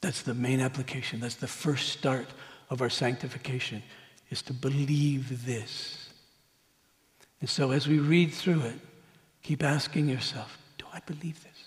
That's 0.00 0.22
the 0.22 0.34
main 0.34 0.60
application. 0.60 1.18
That's 1.18 1.34
the 1.34 1.48
first 1.48 1.88
start 1.88 2.28
of 2.70 2.80
our 2.80 2.88
sanctification, 2.88 3.82
is 4.30 4.42
to 4.42 4.52
believe 4.52 5.44
this. 5.44 5.99
And 7.40 7.48
so 7.48 7.70
as 7.70 7.88
we 7.88 7.98
read 7.98 8.32
through 8.32 8.60
it, 8.62 8.78
keep 9.42 9.62
asking 9.62 10.08
yourself, 10.08 10.58
do 10.78 10.84
I 10.92 11.00
believe 11.00 11.42
this? 11.42 11.64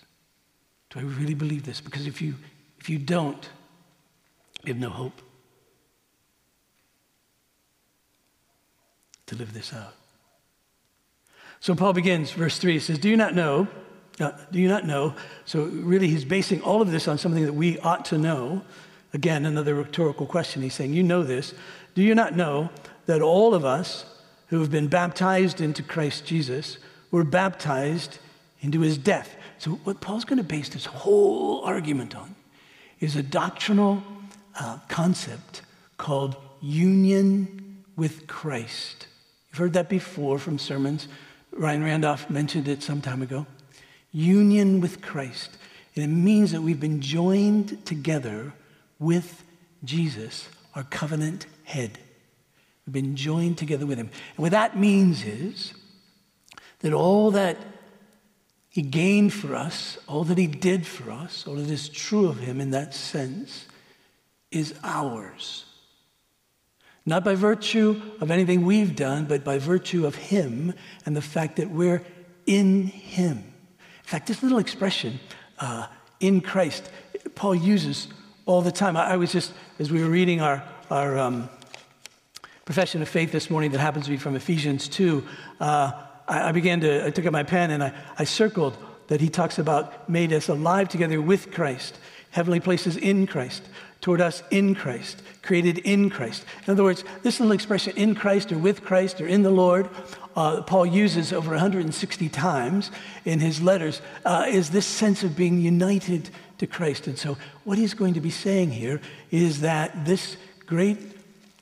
Do 0.90 1.00
I 1.00 1.02
really 1.02 1.34
believe 1.34 1.64
this? 1.64 1.80
Because 1.80 2.06
if 2.06 2.22
you, 2.22 2.34
if 2.78 2.88
you 2.88 2.98
don't, 2.98 3.48
you 4.64 4.72
have 4.72 4.80
no 4.80 4.90
hope. 4.90 5.20
to 9.26 9.36
live 9.36 9.52
this 9.52 9.72
out. 9.72 9.94
So 11.60 11.74
Paul 11.74 11.92
begins, 11.92 12.32
verse 12.32 12.58
3, 12.58 12.74
he 12.74 12.78
says, 12.78 12.98
Do 12.98 13.08
you 13.08 13.16
not 13.16 13.34
know? 13.34 13.68
Uh, 14.20 14.32
do 14.52 14.60
you 14.60 14.68
not 14.68 14.86
know? 14.86 15.14
So 15.44 15.64
really, 15.64 16.08
he's 16.08 16.24
basing 16.24 16.60
all 16.62 16.82
of 16.82 16.90
this 16.90 17.08
on 17.08 17.18
something 17.18 17.44
that 17.44 17.54
we 17.54 17.78
ought 17.80 18.04
to 18.06 18.18
know. 18.18 18.62
Again, 19.12 19.46
another 19.46 19.74
rhetorical 19.74 20.26
question. 20.26 20.62
He's 20.62 20.74
saying, 20.74 20.92
You 20.92 21.02
know 21.02 21.22
this. 21.22 21.54
Do 21.94 22.02
you 22.02 22.14
not 22.14 22.36
know 22.36 22.70
that 23.06 23.22
all 23.22 23.54
of 23.54 23.64
us 23.64 24.04
who 24.54 24.60
have 24.60 24.70
been 24.70 24.88
baptized 24.88 25.60
into 25.60 25.82
Christ 25.82 26.24
Jesus 26.24 26.78
were 27.10 27.24
baptized 27.24 28.18
into 28.60 28.80
his 28.80 28.96
death? 28.96 29.34
So, 29.58 29.72
what 29.84 30.00
Paul's 30.00 30.24
going 30.24 30.38
to 30.38 30.44
base 30.44 30.68
this 30.68 30.86
whole 30.86 31.62
argument 31.64 32.14
on 32.14 32.34
is 33.00 33.16
a 33.16 33.22
doctrinal 33.22 34.02
uh, 34.58 34.78
concept 34.88 35.62
called 35.96 36.36
union 36.60 37.84
with 37.96 38.26
Christ. 38.26 39.06
You've 39.50 39.58
heard 39.58 39.72
that 39.74 39.88
before 39.88 40.38
from 40.38 40.58
sermons. 40.58 41.08
Ryan 41.52 41.84
Randolph 41.84 42.30
mentioned 42.30 42.68
it 42.68 42.82
some 42.82 43.00
time 43.00 43.22
ago. 43.22 43.46
Union 44.12 44.80
with 44.80 45.00
Christ. 45.00 45.50
And 45.94 46.04
it 46.04 46.08
means 46.08 46.52
that 46.52 46.60
we've 46.60 46.80
been 46.80 47.00
joined 47.00 47.84
together 47.84 48.52
with 48.98 49.44
Jesus, 49.84 50.48
our 50.74 50.82
covenant 50.84 51.46
head. 51.64 51.98
We've 52.86 52.92
been 52.92 53.16
joined 53.16 53.58
together 53.58 53.86
with 53.86 53.98
him. 53.98 54.10
And 54.36 54.42
what 54.42 54.52
that 54.52 54.78
means 54.78 55.24
is 55.24 55.74
that 56.80 56.92
all 56.92 57.30
that 57.32 57.56
he 58.68 58.82
gained 58.82 59.32
for 59.32 59.54
us, 59.54 59.98
all 60.06 60.24
that 60.24 60.36
he 60.36 60.46
did 60.46 60.86
for 60.86 61.10
us, 61.10 61.46
all 61.46 61.54
that 61.54 61.70
is 61.70 61.88
true 61.88 62.28
of 62.28 62.38
him 62.38 62.60
in 62.60 62.70
that 62.70 62.92
sense, 62.92 63.66
is 64.50 64.74
ours. 64.82 65.64
Not 67.06 67.24
by 67.24 67.34
virtue 67.34 68.00
of 68.20 68.30
anything 68.30 68.64
we've 68.64 68.96
done, 68.96 69.26
but 69.26 69.44
by 69.44 69.58
virtue 69.58 70.06
of 70.06 70.14
him 70.14 70.74
and 71.06 71.16
the 71.16 71.22
fact 71.22 71.56
that 71.56 71.70
we're 71.70 72.02
in 72.46 72.86
him. 72.86 73.38
In 73.38 74.04
fact, 74.04 74.26
this 74.26 74.42
little 74.42 74.58
expression, 74.58 75.20
uh, 75.58 75.86
in 76.20 76.40
Christ, 76.40 76.90
Paul 77.34 77.54
uses 77.54 78.08
all 78.46 78.62
the 78.62 78.72
time. 78.72 78.96
I, 78.96 79.12
I, 79.12 79.16
was 79.16 79.32
just, 79.32 79.52
as 79.78 79.90
we 79.90 80.02
were 80.02 80.10
reading 80.10 80.40
our, 80.40 80.62
our 80.90 81.18
um, 81.18 81.48
profession 82.64 83.02
of 83.02 83.08
faith 83.08 83.30
this 83.30 83.50
morning 83.50 83.70
that 83.72 83.78
happens 83.78 84.06
to 84.06 84.10
be 84.10 84.16
from 84.16 84.36
Ephesians 84.36 84.88
2, 84.88 85.22
uh, 85.60 85.92
I, 86.26 86.48
I, 86.48 86.52
began 86.52 86.80
to, 86.80 87.06
I 87.06 87.10
took 87.10 87.26
out 87.26 87.32
my 87.32 87.42
pen 87.42 87.70
and 87.70 87.82
I, 87.82 87.92
I 88.18 88.24
circled 88.24 88.76
that 89.08 89.20
he 89.20 89.28
talks 89.28 89.58
about 89.58 90.08
made 90.08 90.32
us 90.32 90.48
alive 90.48 90.88
together 90.88 91.20
with 91.20 91.52
Christ, 91.52 91.98
heavenly 92.30 92.60
places 92.60 92.96
in 92.96 93.26
Christ, 93.26 93.62
toward 94.00 94.22
us 94.22 94.42
in 94.50 94.74
Christ, 94.74 95.22
created 95.42 95.78
in 95.78 96.08
Christ. 96.08 96.46
In 96.66 96.72
other 96.72 96.84
words, 96.84 97.04
this 97.22 97.38
little 97.38 97.52
expression, 97.52 97.94
in 97.96 98.14
Christ 98.14 98.50
or 98.50 98.56
with 98.56 98.82
Christ 98.82 99.20
or 99.20 99.26
in 99.26 99.42
the 99.42 99.50
Lord, 99.50 99.90
uh, 100.34 100.62
Paul 100.62 100.86
uses 100.86 101.34
over 101.34 101.50
160 101.50 102.28
times 102.30 102.90
in 103.26 103.40
his 103.40 103.60
letters, 103.60 104.00
uh, 104.24 104.46
is 104.48 104.70
this 104.70 104.86
sense 104.86 105.22
of 105.22 105.36
being 105.36 105.60
united 105.60 106.30
to 106.58 106.66
Christ. 106.66 107.06
And 107.06 107.18
so, 107.18 107.36
what 107.64 107.76
he's 107.76 107.94
going 107.94 108.14
to 108.14 108.20
be 108.20 108.30
saying 108.30 108.72
here 108.72 109.02
is 109.30 109.60
that 109.60 110.06
this 110.06 110.38
great 110.66 111.13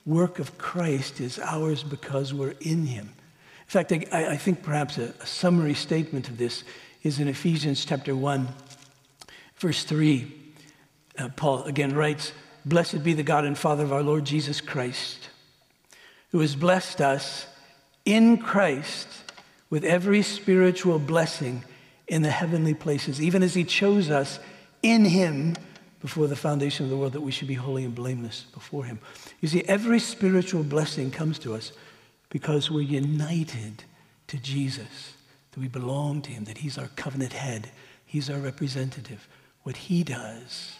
work 0.05 0.39
of 0.39 0.57
Christ 0.57 1.19
is 1.19 1.39
ours 1.39 1.83
because 1.83 2.33
we're 2.33 2.55
in 2.59 2.85
him. 2.85 3.05
In 3.05 3.67
fact, 3.67 3.91
I, 3.91 4.31
I 4.31 4.37
think 4.37 4.61
perhaps 4.61 4.97
a, 4.97 5.13
a 5.19 5.25
summary 5.25 5.73
statement 5.73 6.27
of 6.27 6.37
this 6.37 6.63
is 7.03 7.19
in 7.19 7.27
Ephesians 7.27 7.85
chapter 7.85 8.15
1, 8.15 8.47
verse 9.57 9.83
3. 9.83 10.31
Uh, 11.17 11.29
Paul 11.35 11.63
again 11.63 11.95
writes, 11.95 12.33
Blessed 12.65 13.03
be 13.03 13.13
the 13.13 13.23
God 13.23 13.45
and 13.45 13.57
Father 13.57 13.83
of 13.83 13.93
our 13.93 14.03
Lord 14.03 14.25
Jesus 14.25 14.61
Christ, 14.61 15.29
who 16.31 16.39
has 16.39 16.55
blessed 16.55 17.01
us 17.01 17.45
in 18.05 18.37
Christ 18.37 19.07
with 19.69 19.83
every 19.83 20.21
spiritual 20.21 20.99
blessing 20.99 21.63
in 22.07 22.21
the 22.21 22.31
heavenly 22.31 22.73
places, 22.73 23.21
even 23.21 23.43
as 23.43 23.53
he 23.53 23.63
chose 23.63 24.09
us 24.09 24.39
in 24.81 25.05
him 25.05 25.55
before 26.03 26.27
the 26.27 26.35
foundation 26.35 26.83
of 26.85 26.89
the 26.89 26.97
world 26.97 27.13
that 27.13 27.21
we 27.21 27.31
should 27.31 27.47
be 27.47 27.53
holy 27.53 27.85
and 27.85 27.95
blameless 27.95 28.45
before 28.53 28.83
him. 28.83 28.99
You 29.39 29.47
see, 29.47 29.63
every 29.69 29.99
spiritual 29.99 30.63
blessing 30.63 31.11
comes 31.11 31.39
to 31.39 31.55
us 31.55 31.71
because 32.29 32.69
we're 32.69 32.81
united 32.81 33.85
to 34.27 34.37
Jesus, 34.37 35.13
that 35.51 35.59
we 35.61 35.69
belong 35.69 36.21
to 36.23 36.31
him, 36.31 36.43
that 36.43 36.57
he's 36.57 36.77
our 36.77 36.89
covenant 36.97 37.31
head, 37.31 37.71
he's 38.05 38.29
our 38.29 38.39
representative. 38.39 39.29
What 39.61 39.77
he 39.77 40.03
does, 40.03 40.75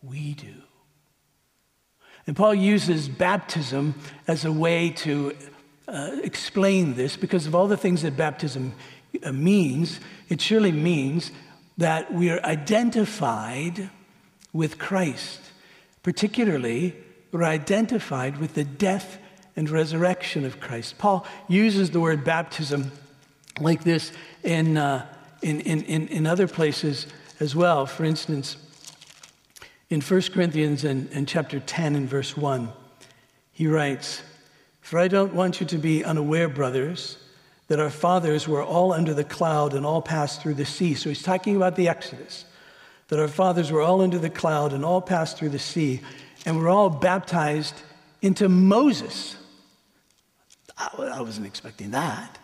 we 0.00 0.34
do. 0.34 0.54
And 2.28 2.36
Paul 2.36 2.54
uses 2.54 3.08
baptism 3.08 3.96
as 4.28 4.44
a 4.44 4.52
way 4.52 4.90
to 4.90 5.36
uh, 5.88 6.18
explain 6.22 6.94
this 6.94 7.16
because 7.16 7.48
of 7.48 7.56
all 7.56 7.66
the 7.66 7.76
things 7.76 8.02
that 8.02 8.16
baptism 8.16 8.74
uh, 9.24 9.32
means. 9.32 9.98
It 10.28 10.40
surely 10.40 10.70
means 10.70 11.32
that 11.80 12.12
we 12.12 12.28
are 12.28 12.44
identified 12.44 13.88
with 14.52 14.78
Christ. 14.78 15.40
Particularly, 16.02 16.94
we're 17.32 17.42
identified 17.42 18.36
with 18.36 18.52
the 18.52 18.64
death 18.64 19.16
and 19.56 19.68
resurrection 19.70 20.44
of 20.44 20.60
Christ. 20.60 20.98
Paul 20.98 21.26
uses 21.48 21.90
the 21.90 22.00
word 22.00 22.22
baptism 22.22 22.92
like 23.60 23.82
this 23.82 24.12
in, 24.42 24.76
uh, 24.76 25.06
in, 25.40 25.60
in, 25.60 25.82
in, 25.84 26.08
in 26.08 26.26
other 26.26 26.46
places 26.46 27.06
as 27.40 27.56
well. 27.56 27.86
For 27.86 28.04
instance, 28.04 28.58
in 29.88 30.02
1 30.02 30.22
Corinthians 30.34 30.84
and, 30.84 31.08
and 31.12 31.26
chapter 31.26 31.60
10 31.60 31.96
and 31.96 32.06
verse 32.06 32.36
1, 32.36 32.70
he 33.52 33.66
writes, 33.66 34.20
For 34.82 34.98
I 34.98 35.08
don't 35.08 35.32
want 35.32 35.62
you 35.62 35.66
to 35.68 35.78
be 35.78 36.04
unaware, 36.04 36.48
brothers, 36.50 37.16
that 37.70 37.78
our 37.78 37.88
fathers 37.88 38.48
were 38.48 38.64
all 38.64 38.92
under 38.92 39.14
the 39.14 39.22
cloud 39.22 39.74
and 39.74 39.86
all 39.86 40.02
passed 40.02 40.42
through 40.42 40.54
the 40.54 40.64
sea. 40.64 40.92
So 40.92 41.08
he's 41.08 41.22
talking 41.22 41.54
about 41.54 41.76
the 41.76 41.88
Exodus, 41.88 42.44
that 43.06 43.20
our 43.20 43.28
fathers 43.28 43.70
were 43.70 43.80
all 43.80 44.00
under 44.00 44.18
the 44.18 44.28
cloud 44.28 44.72
and 44.72 44.84
all 44.84 45.00
passed 45.00 45.38
through 45.38 45.50
the 45.50 45.60
sea, 45.60 46.00
and 46.44 46.58
were 46.58 46.68
all 46.68 46.90
baptized 46.90 47.76
into 48.22 48.48
Moses. 48.48 49.36
I 50.76 51.20
wasn't 51.20 51.46
expecting 51.46 51.92
that. 51.92 52.40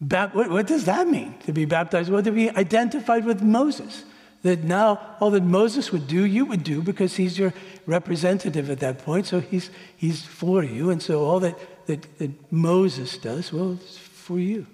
what, 0.00 0.66
does 0.66 0.84
that 0.84 1.08
mean 1.08 1.34
to 1.46 1.54
be 1.54 1.64
baptized? 1.64 2.10
Well, 2.12 2.22
to 2.22 2.30
be 2.30 2.50
identified 2.50 3.24
with 3.24 3.40
Moses 3.40 4.04
that 4.42 4.64
now 4.64 5.00
all 5.18 5.30
that 5.30 5.44
Moses 5.44 5.92
would 5.92 6.06
do, 6.06 6.24
you 6.26 6.44
would 6.44 6.62
do 6.62 6.82
because 6.82 7.16
he's 7.16 7.38
your 7.38 7.54
representative 7.86 8.68
at 8.68 8.80
that 8.80 8.98
point. 8.98 9.24
So 9.26 9.40
he's, 9.40 9.70
he's 9.96 10.26
for 10.26 10.62
you. 10.62 10.90
And 10.90 11.00
so 11.00 11.24
all 11.24 11.40
that, 11.40 11.56
that, 11.86 12.18
that 12.18 12.52
Moses 12.52 13.18
does, 13.18 13.52
well, 13.52 13.72
it's 13.72 13.98
for 13.98 14.38
you. 14.38 14.66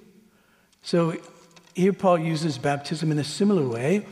So 0.82 1.16
here 1.74 1.92
Paul 1.92 2.18
uses 2.18 2.58
baptism 2.58 3.12
in 3.12 3.18
a 3.18 3.24
similar 3.24 3.66
way 3.66 4.06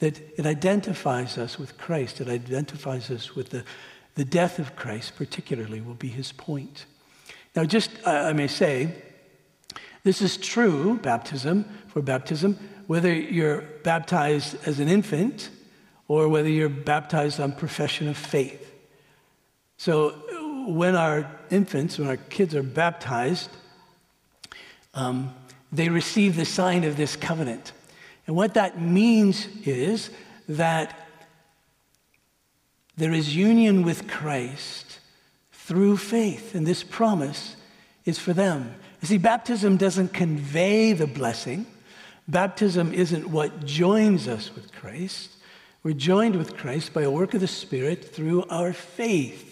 that 0.00 0.20
it 0.36 0.46
identifies 0.46 1.38
us 1.38 1.58
with 1.58 1.78
Christ. 1.78 2.20
It 2.20 2.28
identifies 2.28 3.10
us 3.10 3.34
with 3.34 3.50
the, 3.50 3.64
the 4.14 4.24
death 4.24 4.58
of 4.58 4.74
Christ, 4.74 5.16
particularly, 5.16 5.80
will 5.80 5.94
be 5.94 6.08
his 6.08 6.32
point. 6.32 6.86
Now, 7.54 7.64
just 7.64 7.90
I 8.06 8.32
may 8.32 8.48
say, 8.48 8.94
this 10.04 10.20
is 10.20 10.36
true, 10.36 10.98
baptism, 10.98 11.64
for 11.86 12.02
baptism, 12.02 12.58
whether 12.88 13.12
you're 13.12 13.62
baptized 13.84 14.56
as 14.66 14.80
an 14.80 14.88
infant 14.88 15.50
or 16.08 16.28
whether 16.28 16.48
you're 16.48 16.68
baptized 16.68 17.38
on 17.38 17.52
profession 17.52 18.08
of 18.08 18.16
faith. 18.16 18.72
So 19.76 20.10
when 20.66 20.96
our 20.96 21.30
infants, 21.52 21.98
when 21.98 22.08
our 22.08 22.16
kids 22.16 22.54
are 22.54 22.62
baptized, 22.62 23.50
um, 24.94 25.34
they 25.70 25.88
receive 25.88 26.36
the 26.36 26.44
sign 26.44 26.84
of 26.84 26.96
this 26.96 27.16
covenant. 27.16 27.72
And 28.26 28.36
what 28.36 28.54
that 28.54 28.80
means 28.80 29.46
is 29.64 30.10
that 30.48 31.08
there 32.96 33.12
is 33.12 33.34
union 33.34 33.82
with 33.82 34.08
Christ 34.08 34.98
through 35.52 35.96
faith, 35.96 36.54
and 36.54 36.66
this 36.66 36.82
promise 36.82 37.56
is 38.04 38.18
for 38.18 38.32
them. 38.32 38.74
You 39.00 39.08
see, 39.08 39.18
baptism 39.18 39.76
doesn't 39.76 40.12
convey 40.12 40.92
the 40.92 41.06
blessing, 41.06 41.66
Baptism 42.28 42.92
isn't 42.94 43.28
what 43.28 43.64
joins 43.64 44.28
us 44.28 44.54
with 44.54 44.72
Christ. 44.72 45.30
We're 45.82 45.94
joined 45.94 46.36
with 46.36 46.56
Christ 46.56 46.94
by 46.94 47.02
a 47.02 47.10
work 47.10 47.34
of 47.34 47.40
the 47.40 47.48
Spirit 47.48 48.14
through 48.14 48.44
our 48.44 48.72
faith. 48.72 49.51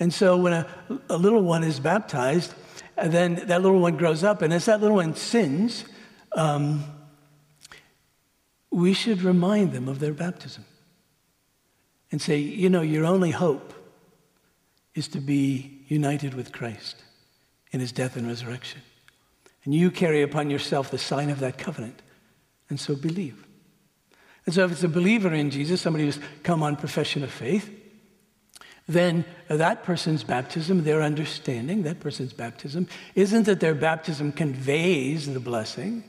And 0.00 0.12
so 0.12 0.36
when 0.36 0.52
a, 0.52 0.66
a 1.08 1.16
little 1.16 1.42
one 1.42 1.64
is 1.64 1.80
baptized, 1.80 2.54
and 2.96 3.12
then 3.12 3.46
that 3.46 3.62
little 3.62 3.80
one 3.80 3.96
grows 3.96 4.24
up, 4.24 4.42
and 4.42 4.52
as 4.52 4.66
that 4.66 4.80
little 4.80 4.96
one 4.96 5.14
sins, 5.14 5.84
um, 6.32 6.84
we 8.70 8.92
should 8.92 9.22
remind 9.22 9.72
them 9.72 9.88
of 9.88 9.98
their 9.98 10.12
baptism 10.12 10.64
and 12.10 12.20
say, 12.20 12.38
you 12.38 12.68
know, 12.68 12.80
your 12.80 13.04
only 13.04 13.30
hope 13.30 13.74
is 14.94 15.08
to 15.08 15.20
be 15.20 15.82
united 15.88 16.34
with 16.34 16.52
Christ 16.52 16.96
in 17.72 17.80
his 17.80 17.92
death 17.92 18.16
and 18.16 18.26
resurrection. 18.26 18.80
And 19.64 19.74
you 19.74 19.90
carry 19.90 20.22
upon 20.22 20.50
yourself 20.50 20.90
the 20.90 20.98
sign 20.98 21.30
of 21.30 21.40
that 21.40 21.58
covenant. 21.58 22.02
And 22.70 22.78
so 22.78 22.94
believe. 22.94 23.46
And 24.46 24.54
so 24.54 24.64
if 24.64 24.72
it's 24.72 24.82
a 24.82 24.88
believer 24.88 25.32
in 25.32 25.50
Jesus, 25.50 25.80
somebody 25.80 26.04
who's 26.04 26.20
come 26.42 26.62
on 26.62 26.76
profession 26.76 27.22
of 27.22 27.30
faith, 27.30 27.70
then 28.88 29.24
that 29.48 29.84
person's 29.84 30.24
baptism, 30.24 30.82
their 30.82 31.02
understanding, 31.02 31.82
that 31.82 32.00
person's 32.00 32.32
baptism, 32.32 32.88
isn't 33.14 33.44
that 33.44 33.60
their 33.60 33.74
baptism 33.74 34.32
conveys 34.32 35.32
the 35.32 35.40
blessing. 35.40 36.02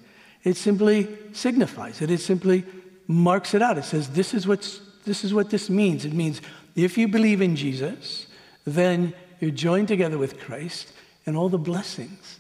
It 0.44 0.56
simply 0.56 1.08
signifies 1.34 2.02
it. 2.02 2.10
It 2.10 2.22
simply 2.22 2.64
marks 3.06 3.54
it 3.54 3.62
out. 3.62 3.78
It 3.78 3.84
says, 3.84 4.10
this 4.10 4.34
is, 4.34 4.48
what's, 4.48 4.80
this 5.04 5.26
is 5.26 5.34
what 5.34 5.50
this 5.50 5.70
means. 5.70 6.06
It 6.06 6.14
means 6.14 6.42
if 6.76 6.98
you 6.98 7.10
believe 7.10 7.42
in 7.42 7.58
Jesus, 7.58 8.28
then 8.66 9.14
you're 9.42 9.52
joined 9.52 9.90
together 9.90 10.18
with 10.18 10.40
Christ 10.40 10.92
and 11.26 11.36
all 11.36 11.50
the 11.50 11.58
blessings 11.58 12.40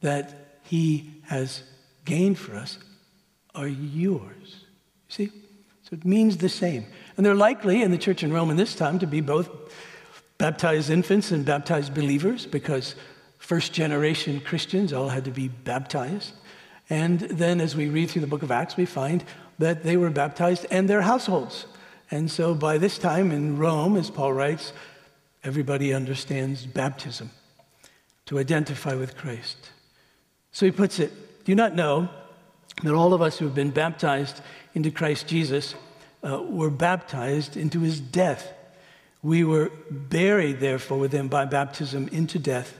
that 0.00 0.58
he 0.64 1.12
has 1.26 1.62
gained 2.04 2.38
for 2.38 2.56
us 2.56 2.78
are 3.54 3.68
yours. 3.68 4.64
You 5.08 5.26
see? 5.26 5.26
So 5.82 5.90
it 5.92 6.04
means 6.04 6.38
the 6.38 6.48
same. 6.48 6.86
And 7.16 7.24
they're 7.24 7.34
likely 7.34 7.82
in 7.82 7.90
the 7.90 7.98
church 7.98 8.22
in 8.22 8.32
Rome 8.32 8.50
in 8.50 8.56
this 8.56 8.74
time 8.74 8.98
to 8.98 9.06
be 9.06 9.20
both 9.20 9.48
baptized 10.38 10.90
infants 10.90 11.30
and 11.30 11.44
baptized 11.44 11.94
believers 11.94 12.46
because 12.46 12.96
first 13.38 13.72
generation 13.72 14.40
Christians 14.40 14.92
all 14.92 15.08
had 15.08 15.24
to 15.26 15.30
be 15.30 15.48
baptized. 15.48 16.32
And 16.90 17.20
then 17.20 17.60
as 17.60 17.76
we 17.76 17.88
read 17.88 18.10
through 18.10 18.22
the 18.22 18.26
book 18.26 18.42
of 18.42 18.50
Acts, 18.50 18.76
we 18.76 18.86
find 18.86 19.24
that 19.58 19.84
they 19.84 19.96
were 19.96 20.10
baptized 20.10 20.66
and 20.70 20.88
their 20.88 21.02
households. 21.02 21.66
And 22.10 22.30
so 22.30 22.54
by 22.54 22.78
this 22.78 22.98
time 22.98 23.30
in 23.30 23.56
Rome, 23.58 23.96
as 23.96 24.10
Paul 24.10 24.32
writes, 24.32 24.72
everybody 25.42 25.92
understands 25.92 26.66
baptism 26.66 27.30
to 28.26 28.38
identify 28.38 28.94
with 28.94 29.16
Christ. 29.16 29.70
So 30.52 30.66
he 30.66 30.72
puts 30.72 30.98
it 30.98 31.12
Do 31.44 31.52
you 31.52 31.56
not 31.56 31.74
know 31.74 32.08
that 32.82 32.94
all 32.94 33.14
of 33.14 33.22
us 33.22 33.38
who 33.38 33.44
have 33.44 33.54
been 33.54 33.70
baptized 33.70 34.40
into 34.74 34.90
Christ 34.90 35.28
Jesus 35.28 35.74
uh, 36.24 36.42
were 36.42 36.70
baptized 36.70 37.56
into 37.56 37.80
his 37.80 38.00
death? 38.00 38.52
We 39.22 39.44
were 39.44 39.70
buried, 39.90 40.60
therefore, 40.60 40.98
with 40.98 41.12
him 41.12 41.28
by 41.28 41.44
baptism 41.44 42.08
into 42.08 42.38
death, 42.38 42.78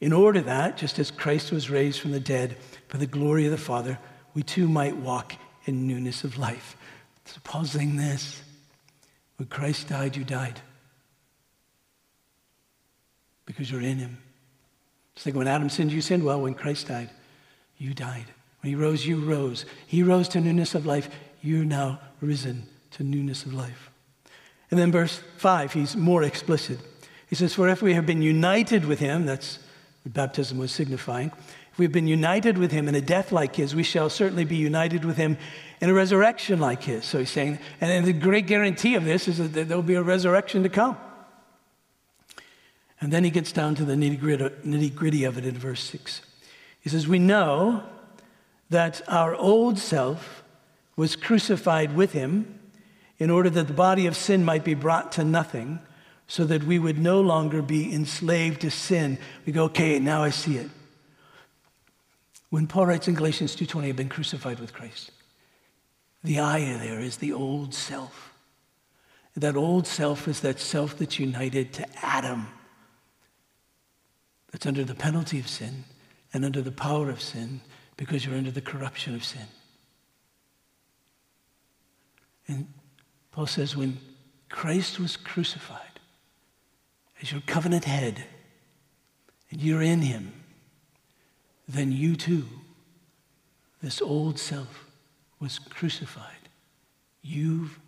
in 0.00 0.12
order 0.12 0.40
that, 0.40 0.76
just 0.76 0.98
as 0.98 1.10
Christ 1.10 1.52
was 1.52 1.70
raised 1.70 2.00
from 2.00 2.10
the 2.10 2.20
dead 2.20 2.56
by 2.88 2.98
the 2.98 3.06
glory 3.06 3.44
of 3.46 3.52
the 3.52 3.58
Father, 3.58 3.98
we 4.34 4.42
too 4.42 4.68
might 4.68 4.96
walk 4.96 5.34
in 5.64 5.86
newness 5.86 6.24
of 6.24 6.38
life. 6.38 6.76
Saying 7.64 7.96
this 7.96 8.42
when 9.36 9.48
Christ 9.48 9.88
died, 9.88 10.16
you 10.16 10.24
died. 10.24 10.60
Because 13.46 13.70
you're 13.70 13.80
in 13.80 13.98
him. 13.98 14.18
It's 15.14 15.26
like 15.26 15.34
when 15.34 15.48
Adam 15.48 15.68
sinned, 15.68 15.92
you 15.92 16.00
sinned. 16.00 16.24
Well, 16.24 16.40
when 16.40 16.54
Christ 16.54 16.88
died, 16.88 17.10
you 17.78 17.94
died. 17.94 18.26
When 18.60 18.70
he 18.70 18.74
rose, 18.74 19.06
you 19.06 19.18
rose. 19.18 19.66
He 19.86 20.02
rose 20.02 20.28
to 20.28 20.40
newness 20.40 20.74
of 20.74 20.86
life. 20.86 21.10
You're 21.42 21.64
now 21.64 22.00
risen 22.20 22.64
to 22.92 23.02
newness 23.02 23.44
of 23.44 23.52
life. 23.52 23.90
And 24.70 24.80
then 24.80 24.90
verse 24.90 25.20
5, 25.36 25.72
he's 25.72 25.96
more 25.96 26.22
explicit. 26.22 26.78
He 27.28 27.34
says, 27.34 27.52
For 27.52 27.68
if 27.68 27.82
we 27.82 27.94
have 27.94 28.06
been 28.06 28.22
united 28.22 28.84
with 28.86 29.00
him, 29.00 29.26
that's 29.26 29.58
what 30.02 30.14
baptism 30.14 30.58
was 30.58 30.72
signifying, 30.72 31.32
if 31.72 31.78
we've 31.78 31.92
been 31.92 32.06
united 32.06 32.58
with 32.58 32.70
him 32.70 32.86
in 32.86 32.94
a 32.94 33.00
death 33.00 33.32
like 33.32 33.56
his, 33.56 33.74
we 33.74 33.82
shall 33.82 34.10
certainly 34.10 34.44
be 34.44 34.56
united 34.56 35.06
with 35.06 35.16
him 35.16 35.38
in 35.80 35.88
a 35.88 35.94
resurrection 35.94 36.60
like 36.60 36.82
his. 36.82 37.04
So 37.06 37.18
he's 37.18 37.30
saying, 37.30 37.58
and 37.80 38.04
the 38.04 38.12
great 38.12 38.46
guarantee 38.46 38.94
of 38.94 39.04
this 39.04 39.26
is 39.26 39.38
that 39.38 39.68
there'll 39.68 39.82
be 39.82 39.94
a 39.94 40.02
resurrection 40.02 40.62
to 40.64 40.68
come. 40.68 40.98
And 43.00 43.10
then 43.10 43.24
he 43.24 43.30
gets 43.30 43.52
down 43.52 43.74
to 43.76 43.84
the 43.86 43.94
nitty 43.94 44.94
gritty 44.94 45.24
of 45.24 45.38
it 45.38 45.46
in 45.46 45.56
verse 45.56 45.82
6. 45.82 46.20
He 46.80 46.90
says, 46.90 47.08
We 47.08 47.18
know 47.18 47.82
that 48.68 49.00
our 49.08 49.34
old 49.34 49.78
self 49.78 50.41
was 50.96 51.16
crucified 51.16 51.94
with 51.96 52.12
him 52.12 52.58
in 53.18 53.30
order 53.30 53.50
that 53.50 53.68
the 53.68 53.72
body 53.72 54.06
of 54.06 54.16
sin 54.16 54.44
might 54.44 54.64
be 54.64 54.74
brought 54.74 55.12
to 55.12 55.24
nothing, 55.24 55.78
so 56.26 56.44
that 56.44 56.64
we 56.64 56.78
would 56.78 56.98
no 56.98 57.20
longer 57.20 57.60
be 57.60 57.92
enslaved 57.92 58.62
to 58.62 58.70
sin. 58.70 59.18
We 59.44 59.52
go, 59.52 59.64
okay, 59.64 59.98
now 59.98 60.22
I 60.22 60.30
see 60.30 60.56
it. 60.56 60.70
When 62.48 62.66
Paul 62.66 62.86
writes 62.86 63.08
in 63.08 63.14
Galatians 63.14 63.54
2:20, 63.54 63.88
I've 63.88 63.96
been 63.96 64.08
crucified 64.08 64.58
with 64.58 64.72
Christ. 64.72 65.10
The 66.24 66.38
I 66.40 66.60
there 66.60 67.00
is 67.00 67.16
the 67.16 67.32
old 67.32 67.74
self. 67.74 68.32
That 69.36 69.56
old 69.56 69.86
self 69.86 70.28
is 70.28 70.40
that 70.40 70.60
self 70.60 70.98
that's 70.98 71.18
united 71.18 71.72
to 71.74 71.86
Adam, 72.02 72.48
that's 74.50 74.66
under 74.66 74.84
the 74.84 74.94
penalty 74.94 75.38
of 75.38 75.48
sin 75.48 75.84
and 76.32 76.44
under 76.44 76.60
the 76.60 76.72
power 76.72 77.08
of 77.08 77.20
sin 77.20 77.62
because 77.96 78.26
you're 78.26 78.36
under 78.36 78.50
the 78.50 78.60
corruption 78.60 79.14
of 79.14 79.24
sin. 79.24 79.46
And 82.48 82.66
Paul 83.30 83.46
says, 83.46 83.76
when 83.76 83.98
Christ 84.48 84.98
was 85.00 85.16
crucified 85.16 86.00
as 87.20 87.32
your 87.32 87.40
covenant 87.46 87.84
head, 87.84 88.24
and 89.50 89.60
you're 89.60 89.82
in 89.82 90.00
him, 90.00 90.32
then 91.68 91.92
you 91.92 92.16
too, 92.16 92.46
this 93.82 94.00
old 94.00 94.38
self, 94.38 94.86
was 95.38 95.58
crucified. 95.58 96.48
You've 97.20 97.78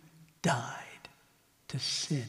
died 0.41 1.09
to 1.69 1.79
sin. 1.79 2.25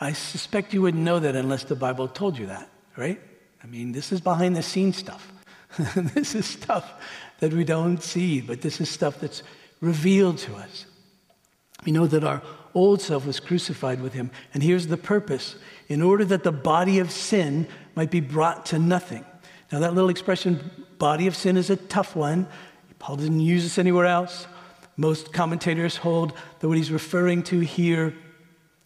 I 0.00 0.12
suspect 0.12 0.74
you 0.74 0.82
wouldn't 0.82 1.02
know 1.02 1.18
that 1.18 1.34
unless 1.34 1.64
the 1.64 1.74
Bible 1.74 2.08
told 2.08 2.38
you 2.38 2.46
that, 2.46 2.68
right? 2.96 3.20
I 3.62 3.66
mean, 3.66 3.92
this 3.92 4.12
is 4.12 4.20
behind 4.20 4.54
the 4.54 4.62
scenes 4.62 4.96
stuff. 4.96 5.32
this 5.96 6.34
is 6.34 6.46
stuff 6.46 6.92
that 7.40 7.52
we 7.52 7.64
don't 7.64 8.02
see, 8.02 8.40
but 8.40 8.60
this 8.60 8.80
is 8.80 8.88
stuff 8.88 9.20
that's 9.20 9.42
revealed 9.80 10.38
to 10.38 10.54
us. 10.56 10.86
We 11.84 11.92
know 11.92 12.06
that 12.06 12.24
our 12.24 12.42
old 12.74 13.00
self 13.00 13.26
was 13.26 13.40
crucified 13.40 14.00
with 14.00 14.12
him. 14.12 14.30
And 14.54 14.62
here's 14.62 14.86
the 14.86 14.96
purpose 14.96 15.56
in 15.88 16.02
order 16.02 16.24
that 16.26 16.42
the 16.42 16.52
body 16.52 16.98
of 16.98 17.10
sin 17.10 17.66
might 17.94 18.10
be 18.10 18.20
brought 18.20 18.66
to 18.66 18.78
nothing. 18.78 19.24
Now, 19.72 19.80
that 19.80 19.94
little 19.94 20.10
expression, 20.10 20.70
body 20.98 21.26
of 21.26 21.36
sin, 21.36 21.56
is 21.56 21.70
a 21.70 21.76
tough 21.76 22.16
one. 22.16 22.46
Paul 22.98 23.16
didn't 23.16 23.40
use 23.40 23.62
this 23.62 23.78
anywhere 23.78 24.06
else. 24.06 24.46
Most 24.96 25.32
commentators 25.32 25.96
hold 25.96 26.32
that 26.58 26.68
what 26.68 26.76
he's 26.76 26.90
referring 26.90 27.42
to 27.44 27.60
here 27.60 28.14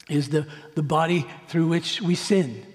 is 0.09 0.29
the, 0.29 0.47
the 0.75 0.83
body 0.83 1.27
through 1.49 1.69
which 1.69 2.03
we 2.03 2.15
sin. 2.15 2.67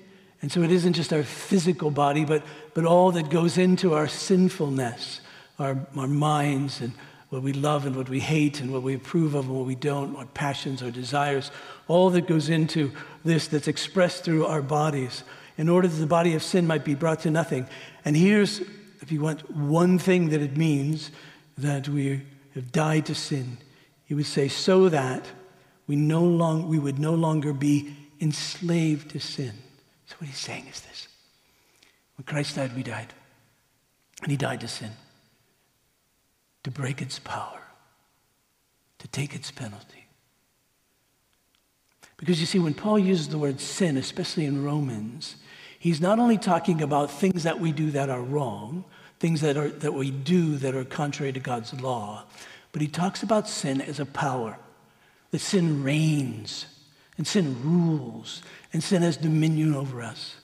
And 0.42 0.52
so 0.52 0.62
it 0.62 0.72
isn't 0.72 0.94
just 0.94 1.14
our 1.14 1.24
physical 1.24 1.92
body, 1.92 2.26
but, 2.26 2.44
but 2.74 2.86
all 2.86 3.12
that 3.12 3.30
goes 3.30 3.58
into 3.58 3.94
our 3.94 4.08
sinfulness, 4.08 5.22
our, 5.60 5.88
our 5.96 6.08
minds 6.08 6.82
and 6.82 6.94
what 7.30 7.42
we 7.42 7.54
love 7.54 7.86
and 7.86 7.96
what 7.96 8.10
we 8.10 8.20
hate 8.20 8.62
and 8.62 8.72
what 8.72 8.84
we 8.84 8.96
approve 8.96 9.34
of 9.34 9.46
and 9.46 9.56
what 9.56 9.66
we 9.66 9.76
don't, 9.76 10.14
what 10.14 10.34
passions 10.34 10.82
or 10.82 10.92
desires, 10.92 11.52
all 11.88 12.10
that 12.10 12.28
goes 12.28 12.50
into 12.50 12.92
this 13.26 13.48
that's 13.48 13.68
expressed 13.68 14.24
through 14.24 14.46
our 14.46 14.62
bodies 14.62 15.24
in 15.58 15.68
order 15.68 15.88
that 15.88 15.98
the 15.98 16.08
body 16.08 16.36
of 16.36 16.44
sin 16.44 16.66
might 16.66 16.86
be 16.86 16.96
brought 16.96 17.20
to 17.22 17.32
nothing. 17.32 17.68
And 18.06 18.16
here's, 18.16 18.62
if 19.02 19.12
you 19.12 19.22
want, 19.22 19.50
one 19.52 20.00
thing 20.00 20.30
that 20.30 20.42
it 20.42 20.56
means 20.56 21.12
that 21.58 21.90
we 21.90 22.22
have 22.54 22.72
died 22.72 23.06
to 23.08 23.16
sin. 23.16 23.58
He 24.06 24.14
would 24.14 24.26
say, 24.26 24.48
so 24.48 24.88
that 24.90 25.26
we, 25.86 25.96
no 25.96 26.24
long, 26.24 26.70
we 26.70 26.80
would 26.80 27.00
no 27.00 27.14
longer 27.14 27.52
be 27.52 27.94
enslaved 28.22 29.12
to 29.12 29.20
sin. 29.20 29.54
So 30.06 30.16
what 30.20 30.28
he's 30.28 30.38
saying 30.38 30.68
is 30.68 30.80
this. 30.82 31.08
When 32.16 32.24
Christ 32.26 32.56
died, 32.56 32.76
we 32.76 32.84
died. 32.84 33.14
And 34.22 34.32
he 34.32 34.38
died 34.38 34.62
to 34.62 34.68
sin 34.68 34.92
to 36.68 36.72
break 36.72 37.02
its 37.02 37.18
power, 37.18 37.62
to 39.00 39.08
take 39.08 39.34
its 39.34 39.52
penalty. 39.52 40.06
Because 42.18 42.42
you 42.42 42.46
see, 42.46 42.60
when 42.60 42.74
Paul 42.74 43.00
uses 43.00 43.30
the 43.30 43.38
word 43.38 43.62
sin, 43.62 43.96
especially 43.96 44.44
in 44.44 44.66
Romans, 44.66 45.38
he's 45.80 46.02
not 46.02 46.20
only 46.20 46.38
talking 46.38 46.82
about 46.82 47.10
things 47.10 47.44
that 47.44 47.62
we 47.62 47.72
do 47.72 47.92
that 47.92 48.10
are 48.10 48.22
wrong, 48.22 48.84
things 49.18 49.40
that, 49.40 49.56
are, 49.56 49.70
that 49.70 49.94
we 49.94 50.12
do 50.12 50.58
that 50.58 50.76
are 50.76 50.84
contrary 50.84 51.32
to 51.32 51.40
God's 51.40 51.74
law, 51.80 52.26
but 52.74 52.82
he 52.82 52.90
talks 52.90 53.24
about 53.24 53.48
sin 53.48 53.80
as 53.80 54.02
a 54.02 54.06
power, 54.06 54.58
that 55.32 55.40
sin 55.40 55.86
reigns, 55.86 56.66
and 57.18 57.26
sin 57.26 57.56
rules, 57.64 58.42
and 58.74 58.84
sin 58.84 59.04
has 59.04 59.16
dominion 59.16 59.74
over 59.74 60.02
us. 60.02 60.36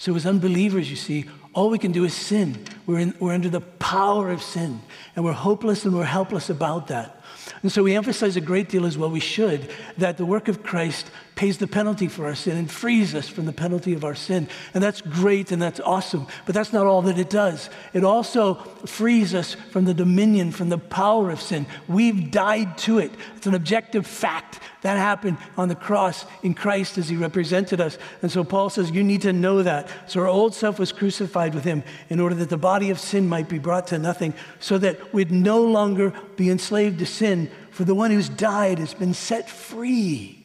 So, 0.00 0.16
as 0.16 0.24
unbelievers, 0.24 0.88
you 0.88 0.96
see, 0.96 1.26
all 1.52 1.68
we 1.68 1.78
can 1.78 1.92
do 1.92 2.04
is 2.04 2.14
sin. 2.14 2.64
We're, 2.86 3.00
in, 3.00 3.14
we're 3.20 3.34
under 3.34 3.50
the 3.50 3.60
power 3.60 4.30
of 4.30 4.42
sin, 4.42 4.80
and 5.14 5.26
we're 5.26 5.34
hopeless 5.34 5.84
and 5.84 5.94
we're 5.94 6.04
helpless 6.04 6.48
about 6.48 6.86
that. 6.86 7.22
And 7.60 7.70
so, 7.70 7.82
we 7.82 7.94
emphasize 7.94 8.34
a 8.34 8.40
great 8.40 8.70
deal 8.70 8.86
as 8.86 8.96
well, 8.96 9.10
we 9.10 9.20
should, 9.20 9.70
that 9.98 10.16
the 10.16 10.24
work 10.24 10.48
of 10.48 10.62
Christ 10.62 11.10
pays 11.40 11.56
the 11.56 11.66
penalty 11.66 12.06
for 12.06 12.26
our 12.26 12.34
sin 12.34 12.58
and 12.58 12.70
frees 12.70 13.14
us 13.14 13.26
from 13.26 13.46
the 13.46 13.52
penalty 13.52 13.94
of 13.94 14.04
our 14.04 14.14
sin. 14.14 14.46
And 14.74 14.84
that's 14.84 15.00
great 15.00 15.52
and 15.52 15.62
that's 15.62 15.80
awesome, 15.80 16.26
but 16.44 16.54
that's 16.54 16.70
not 16.70 16.84
all 16.84 17.00
that 17.00 17.16
it 17.16 17.30
does. 17.30 17.70
It 17.94 18.04
also 18.04 18.56
frees 18.84 19.34
us 19.34 19.54
from 19.54 19.86
the 19.86 19.94
dominion, 19.94 20.52
from 20.52 20.68
the 20.68 20.76
power 20.76 21.30
of 21.30 21.40
sin. 21.40 21.64
We've 21.88 22.30
died 22.30 22.76
to 22.80 22.98
it. 22.98 23.10
It's 23.38 23.46
an 23.46 23.54
objective 23.54 24.06
fact 24.06 24.60
that 24.82 24.98
happened 24.98 25.38
on 25.56 25.68
the 25.68 25.74
cross 25.74 26.26
in 26.42 26.52
Christ 26.52 26.98
as 26.98 27.08
he 27.08 27.16
represented 27.16 27.80
us. 27.80 27.96
And 28.20 28.30
so 28.30 28.44
Paul 28.44 28.68
says, 28.68 28.90
You 28.90 29.02
need 29.02 29.22
to 29.22 29.32
know 29.32 29.62
that. 29.62 29.88
So 30.08 30.20
our 30.20 30.28
old 30.28 30.54
self 30.54 30.78
was 30.78 30.92
crucified 30.92 31.54
with 31.54 31.64
him 31.64 31.84
in 32.10 32.20
order 32.20 32.34
that 32.34 32.50
the 32.50 32.58
body 32.58 32.90
of 32.90 33.00
sin 33.00 33.26
might 33.26 33.48
be 33.48 33.58
brought 33.58 33.86
to 33.86 33.98
nothing, 33.98 34.34
so 34.58 34.76
that 34.76 35.14
we'd 35.14 35.32
no 35.32 35.62
longer 35.62 36.12
be 36.36 36.50
enslaved 36.50 36.98
to 36.98 37.06
sin. 37.06 37.50
For 37.70 37.84
the 37.84 37.94
one 37.94 38.10
who's 38.10 38.28
died 38.28 38.78
has 38.78 38.92
been 38.92 39.14
set 39.14 39.48
free 39.48 40.39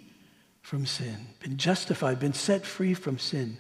from 0.66 0.84
sin, 0.84 1.28
been 1.42 1.58
justified, 1.58 2.20
been 2.20 2.34
set 2.34 2.66
free 2.66 2.96
from 2.96 3.20
sin. 3.20 3.56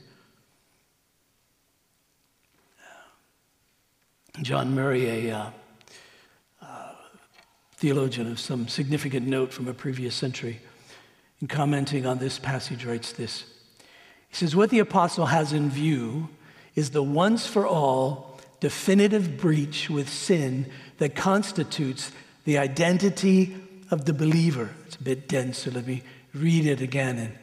John 4.42 4.74
Murray, 4.74 5.30
a 5.30 5.38
uh, 5.38 5.50
uh, 6.64 6.94
theologian 7.76 8.32
of 8.32 8.40
some 8.40 8.68
significant 8.68 9.28
note 9.28 9.54
from 9.54 9.68
a 9.68 9.74
previous 9.74 10.16
century, 10.16 10.60
in 11.42 11.48
commenting 11.48 12.08
on 12.08 12.18
this 12.18 12.40
passage, 12.40 12.86
writes 12.86 13.12
this. 13.12 13.46
He 14.28 14.36
says, 14.36 14.56
What 14.56 14.72
the 14.72 14.80
apostle 14.80 15.28
has 15.28 15.54
in 15.54 15.70
view 15.70 16.30
is 16.74 16.90
the 16.90 17.04
once 17.04 17.46
for 17.46 17.68
all 17.68 18.40
definitive 18.60 19.38
breach 19.38 19.92
with 19.92 20.10
sin 20.10 20.72
that 20.98 21.16
constitutes 21.16 22.12
the 22.46 22.58
identity 22.58 23.56
of 23.92 24.06
the 24.06 24.14
believer. 24.14 24.72
It's 24.88 24.96
a 24.96 25.04
bit 25.04 25.28
dense, 25.28 25.60
so 25.60 25.70
let 25.70 25.86
me 25.86 26.02
read 26.36 26.66
it 26.66 26.82
again 26.82 27.18
and, 27.18 27.38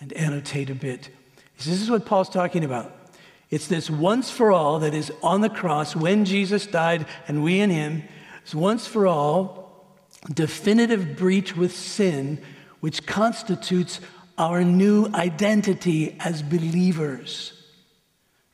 and 0.00 0.12
annotate 0.14 0.70
a 0.70 0.74
bit. 0.74 1.10
This 1.56 1.68
is 1.68 1.90
what 1.90 2.06
Paul's 2.06 2.28
talking 2.28 2.64
about. 2.64 2.94
It's 3.50 3.66
this 3.66 3.88
once 3.90 4.30
for 4.30 4.52
all 4.52 4.80
that 4.80 4.94
is 4.94 5.12
on 5.22 5.40
the 5.40 5.48
cross 5.48 5.96
when 5.96 6.24
Jesus 6.24 6.66
died 6.66 7.06
and 7.26 7.42
we 7.42 7.60
in 7.60 7.70
him. 7.70 8.02
It's 8.42 8.54
once 8.54 8.86
for 8.86 9.06
all 9.06 9.86
definitive 10.32 11.16
breach 11.16 11.56
with 11.56 11.74
sin, 11.74 12.40
which 12.80 13.06
constitutes 13.06 14.00
our 14.36 14.62
new 14.62 15.10
identity 15.14 16.16
as 16.20 16.42
believers. 16.42 17.52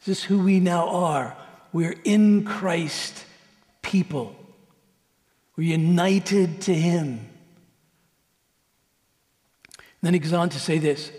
This 0.05 0.19
is 0.19 0.25
who 0.25 0.39
we 0.39 0.61
now 0.61 0.89
are. 0.89 1.37
We're 1.73 1.97
in 2.05 2.45
Christ 2.45 3.25
people. 3.83 4.35
We're 5.57 5.69
united 5.69 6.63
to 6.63 6.75
Him. 6.75 7.29
Then 10.05 10.15
he 10.15 10.21
goes 10.21 10.33
on 10.33 10.51
to 10.51 10.61
say 10.61 10.79
this 10.79 11.11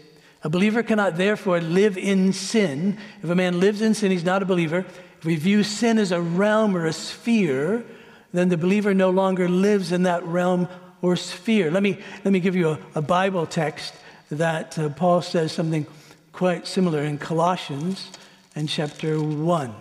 A 0.44 0.50
believer 0.50 0.84
cannot 0.84 1.18
therefore 1.18 1.60
live 1.60 1.98
in 1.98 2.34
sin. 2.34 2.98
If 3.24 3.30
a 3.30 3.36
man 3.36 3.60
lives 3.60 3.82
in 3.82 3.94
sin, 3.94 4.12
he's 4.12 4.24
not 4.24 4.44
a 4.44 4.46
believer. 4.46 4.86
If 5.20 5.26
we 5.26 5.36
view 5.36 5.64
sin 5.64 5.98
as 5.98 6.12
a 6.12 6.22
realm 6.22 6.76
or 6.76 6.86
a 6.86 6.94
sphere, 6.94 7.84
then 8.32 8.50
the 8.50 8.58
believer 8.58 8.94
no 8.94 9.10
longer 9.10 9.50
lives 9.50 9.92
in 9.92 10.04
that 10.04 10.24
realm 10.24 10.68
or 11.02 11.16
sphere. 11.16 11.72
Let 11.72 11.84
me, 11.84 11.98
let 12.24 12.32
me 12.32 12.40
give 12.40 12.56
you 12.56 12.70
a, 12.70 12.80
a 12.96 13.02
Bible 13.02 13.48
text 13.48 13.94
that 14.30 14.78
uh, 14.78 14.90
Paul 14.90 15.22
says 15.22 15.52
something 15.52 15.88
quite 16.32 16.68
similar 16.68 17.02
in 17.02 17.18
Colossians 17.18 18.12
and 18.56 18.68
chapter 18.68 19.20
1 19.20 19.76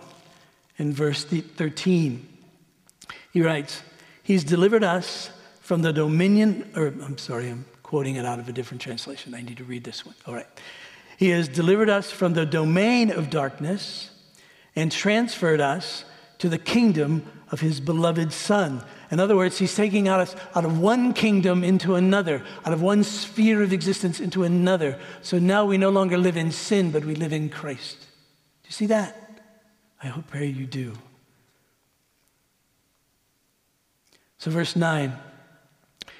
in 0.77 0.93
verse 0.93 1.23
13. 1.25 2.27
He 3.31 3.41
writes, 3.41 3.81
He's 4.23 4.43
delivered 4.43 4.83
us 4.83 5.29
from 5.61 5.81
the 5.81 5.93
dominion, 5.93 6.71
or 6.75 6.87
I'm 6.87 7.17
sorry, 7.17 7.49
I'm 7.49 7.65
quoting 7.95 8.17
it 8.17 8.25
out 8.25 8.39
of 8.39 8.49
a 8.49 8.51
different 8.51 8.81
translation. 8.81 9.33
I 9.33 9.41
need 9.41 9.55
to 9.55 9.63
read 9.63 9.85
this 9.85 10.05
one. 10.05 10.15
All 10.27 10.33
right. 10.33 10.47
He 11.15 11.29
has 11.29 11.47
delivered 11.47 11.89
us 11.89 12.11
from 12.11 12.33
the 12.33 12.45
domain 12.45 13.09
of 13.09 13.29
darkness 13.29 14.09
and 14.75 14.91
transferred 14.91 15.61
us 15.61 16.03
to 16.39 16.49
the 16.49 16.57
kingdom 16.57 17.25
of 17.51 17.61
his 17.61 17.79
beloved 17.79 18.33
Son. 18.33 18.83
In 19.11 19.21
other 19.21 19.37
words, 19.37 19.59
he's 19.59 19.73
taking 19.73 20.09
us 20.09 20.35
out 20.55 20.65
of 20.65 20.77
one 20.77 21.13
kingdom 21.13 21.63
into 21.63 21.95
another, 21.95 22.43
out 22.65 22.73
of 22.73 22.81
one 22.81 23.01
sphere 23.01 23.63
of 23.63 23.71
existence 23.71 24.19
into 24.19 24.43
another. 24.43 24.99
So 25.21 25.39
now 25.39 25.63
we 25.63 25.77
no 25.77 25.89
longer 25.89 26.17
live 26.17 26.35
in 26.35 26.51
sin, 26.51 26.91
but 26.91 27.05
we 27.05 27.15
live 27.15 27.31
in 27.31 27.47
Christ. 27.47 27.97
Do 28.01 28.67
you 28.67 28.73
see 28.73 28.87
that? 28.87 29.41
I 30.03 30.07
hope, 30.07 30.27
pray 30.27 30.47
you 30.47 30.65
do. 30.65 30.97
So, 34.37 34.51
verse 34.51 34.75
9 34.75 35.17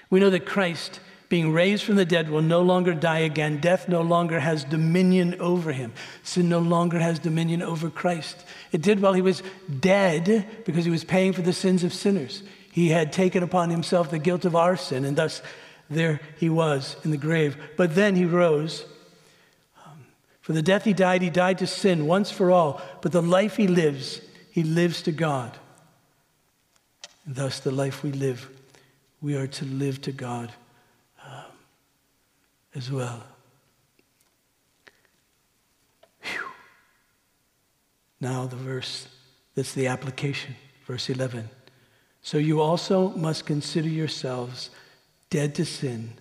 we 0.10 0.20
know 0.22 0.30
that 0.30 0.46
Christ, 0.46 1.02
being 1.36 1.52
raised 1.52 1.84
from 1.84 1.98
the 1.98 2.06
dead, 2.06 2.30
will 2.30 2.42
no 2.42 2.62
longer 2.62 2.94
die 2.94 3.20
again. 3.20 3.60
Death 3.60 3.90
no 3.90 4.02
longer 4.02 4.40
has 4.40 4.64
dominion 4.64 5.36
over 5.42 5.74
him. 5.74 5.92
Sin 6.24 6.48
no 6.48 6.60
longer 6.60 6.98
has 6.98 7.20
dominion 7.20 7.62
over 7.62 7.90
Christ. 7.90 8.46
It 8.72 8.82
did 8.82 9.02
while 9.02 9.12
he 9.12 9.22
was 9.22 9.44
dead 9.82 10.48
because 10.64 10.86
he 10.86 10.92
was 10.92 11.04
paying 11.04 11.34
for 11.34 11.42
the 11.42 11.52
sins 11.52 11.84
of 11.84 11.94
sinners. 11.94 12.42
He 12.72 12.88
had 12.88 13.12
taken 13.12 13.44
upon 13.44 13.70
himself 13.70 14.10
the 14.10 14.18
guilt 14.18 14.46
of 14.46 14.56
our 14.56 14.78
sin, 14.78 15.04
and 15.04 15.18
thus 15.18 15.42
there 15.90 16.22
he 16.40 16.50
was 16.50 16.96
in 17.04 17.12
the 17.12 17.18
grave. 17.18 17.58
But 17.76 17.96
then 17.96 18.16
he 18.16 18.24
rose. 18.24 18.86
Um, 19.86 20.06
for 20.40 20.54
the 20.54 20.62
death 20.62 20.86
he 20.86 20.94
died, 20.94 21.22
he 21.22 21.30
died 21.30 21.58
to 21.58 21.68
sin 21.68 22.08
once 22.08 22.32
for 22.32 22.50
all. 22.50 22.82
But 23.02 23.12
the 23.12 23.22
life 23.22 23.58
he 23.58 23.68
lives, 23.68 24.22
he 24.52 24.64
lives 24.64 25.02
to 25.02 25.12
God. 25.12 25.52
And 27.26 27.36
thus, 27.36 27.60
the 27.60 27.72
life 27.72 28.04
we 28.04 28.14
live, 28.14 28.50
we 29.20 29.36
are 29.36 29.48
to 29.48 29.66
live 29.66 30.02
to 30.04 30.14
God 30.14 30.54
as 32.76 32.92
well. 32.92 33.24
Whew. 36.22 36.48
Now, 38.20 38.46
the 38.46 38.56
verse 38.56 39.08
that's 39.56 39.74
the 39.74 39.88
application, 39.88 40.56
verse 40.86 41.10
11. 41.10 41.50
So 42.22 42.38
you 42.38 42.62
also 42.62 43.10
must 43.12 43.46
consider 43.46 43.88
yourselves 43.88 44.70
dead 45.30 45.56
to 45.56 45.66
sin 45.66 46.14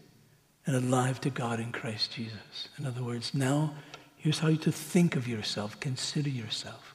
and 0.67 0.77
alive 0.77 1.21
to 1.23 1.31
God 1.31 1.61
in 1.61 1.73
Christ 1.73 2.13
Jesus. 2.13 2.69
In 2.79 2.87
other 2.87 3.03
words, 3.03 3.35
now 3.35 3.75
here's 4.17 4.39
how 4.39 4.49
you 4.49 4.57
to 4.59 4.73
think 4.73 5.17
of 5.17 5.27
yourself, 5.27 5.79
consider 5.81 6.31
yourself. 6.31 6.95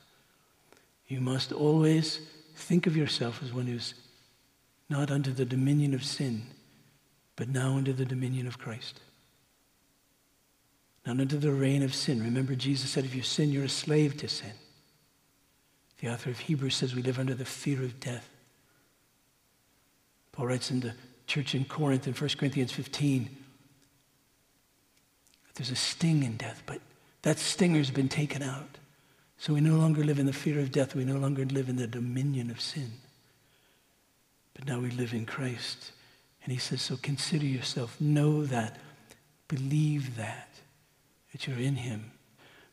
You 1.07 1.19
must 1.19 1.51
always 1.51 2.19
think 2.55 2.87
of 2.87 2.95
yourself 2.95 3.43
as 3.43 3.53
one 3.53 3.67
who's 3.67 3.93
not 4.89 5.11
under 5.11 5.31
the 5.31 5.45
dominion 5.45 5.93
of 5.93 6.03
sin, 6.03 6.43
but 7.35 7.49
now 7.49 7.77
under 7.77 7.93
the 7.93 8.05
dominion 8.05 8.47
of 8.47 8.57
Christ. 8.57 9.01
Under 11.09 11.25
the 11.25 11.51
reign 11.51 11.83
of 11.83 11.93
sin. 11.93 12.23
Remember, 12.23 12.55
Jesus 12.55 12.91
said, 12.91 13.05
if 13.05 13.15
you 13.15 13.21
sin, 13.21 13.51
you're 13.51 13.65
a 13.65 13.69
slave 13.69 14.17
to 14.17 14.27
sin. 14.27 14.53
The 15.99 16.09
author 16.09 16.29
of 16.29 16.39
Hebrews 16.39 16.75
says 16.75 16.95
we 16.95 17.01
live 17.01 17.19
under 17.19 17.33
the 17.33 17.45
fear 17.45 17.83
of 17.83 17.99
death. 17.99 18.29
Paul 20.31 20.47
writes 20.47 20.71
in 20.71 20.79
the 20.79 20.93
church 21.27 21.55
in 21.55 21.65
Corinth 21.65 22.07
in 22.07 22.13
1 22.13 22.29
Corinthians 22.37 22.71
15 22.71 23.37
there's 25.59 25.71
a 25.71 25.75
sting 25.75 26.23
in 26.23 26.37
death, 26.37 26.63
but 26.65 26.79
that 27.23 27.37
stinger's 27.37 27.91
been 27.91 28.07
taken 28.07 28.41
out. 28.41 28.77
So 29.37 29.53
we 29.53 29.59
no 29.59 29.75
longer 29.75 30.05
live 30.05 30.17
in 30.17 30.25
the 30.25 30.31
fear 30.31 30.57
of 30.57 30.71
death. 30.71 30.95
We 30.95 31.03
no 31.03 31.17
longer 31.17 31.43
live 31.43 31.67
in 31.67 31.75
the 31.75 31.85
dominion 31.85 32.49
of 32.49 32.61
sin. 32.61 32.93
But 34.53 34.67
now 34.67 34.79
we 34.79 34.89
live 34.91 35.13
in 35.13 35.25
Christ. 35.25 35.91
And 36.45 36.53
he 36.53 36.59
says, 36.59 36.81
so 36.81 36.95
consider 36.95 37.45
yourself, 37.45 37.99
know 37.99 38.45
that, 38.45 38.77
believe 39.49 40.15
that, 40.15 40.48
that 41.31 41.47
you're 41.47 41.59
in 41.59 41.75
him. 41.75 42.11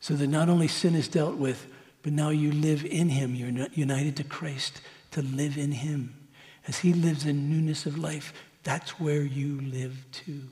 So 0.01 0.15
that 0.15 0.29
not 0.29 0.49
only 0.49 0.69
sin 0.69 0.95
is 0.95 1.09
dealt 1.09 1.37
with, 1.37 1.67
but 2.03 2.13
now 2.13 2.31
you 2.31 2.53
live 2.53 2.85
in 2.85 3.09
him. 3.09 3.35
You're 3.35 3.69
united 3.73 4.17
to 4.17 4.25
Christ 4.25 4.81
to 5.13 5.23
live 5.23 5.59
in 5.59 5.73
him. 5.73 6.29
As 6.69 6.79
he 6.79 6.93
lives 6.93 7.27
in 7.27 7.51
newness 7.51 7.87
of 7.87 7.99
life, 7.99 8.33
that's 8.63 9.01
where 9.01 9.23
you 9.23 9.61
live 9.61 10.07
too. 10.13 10.43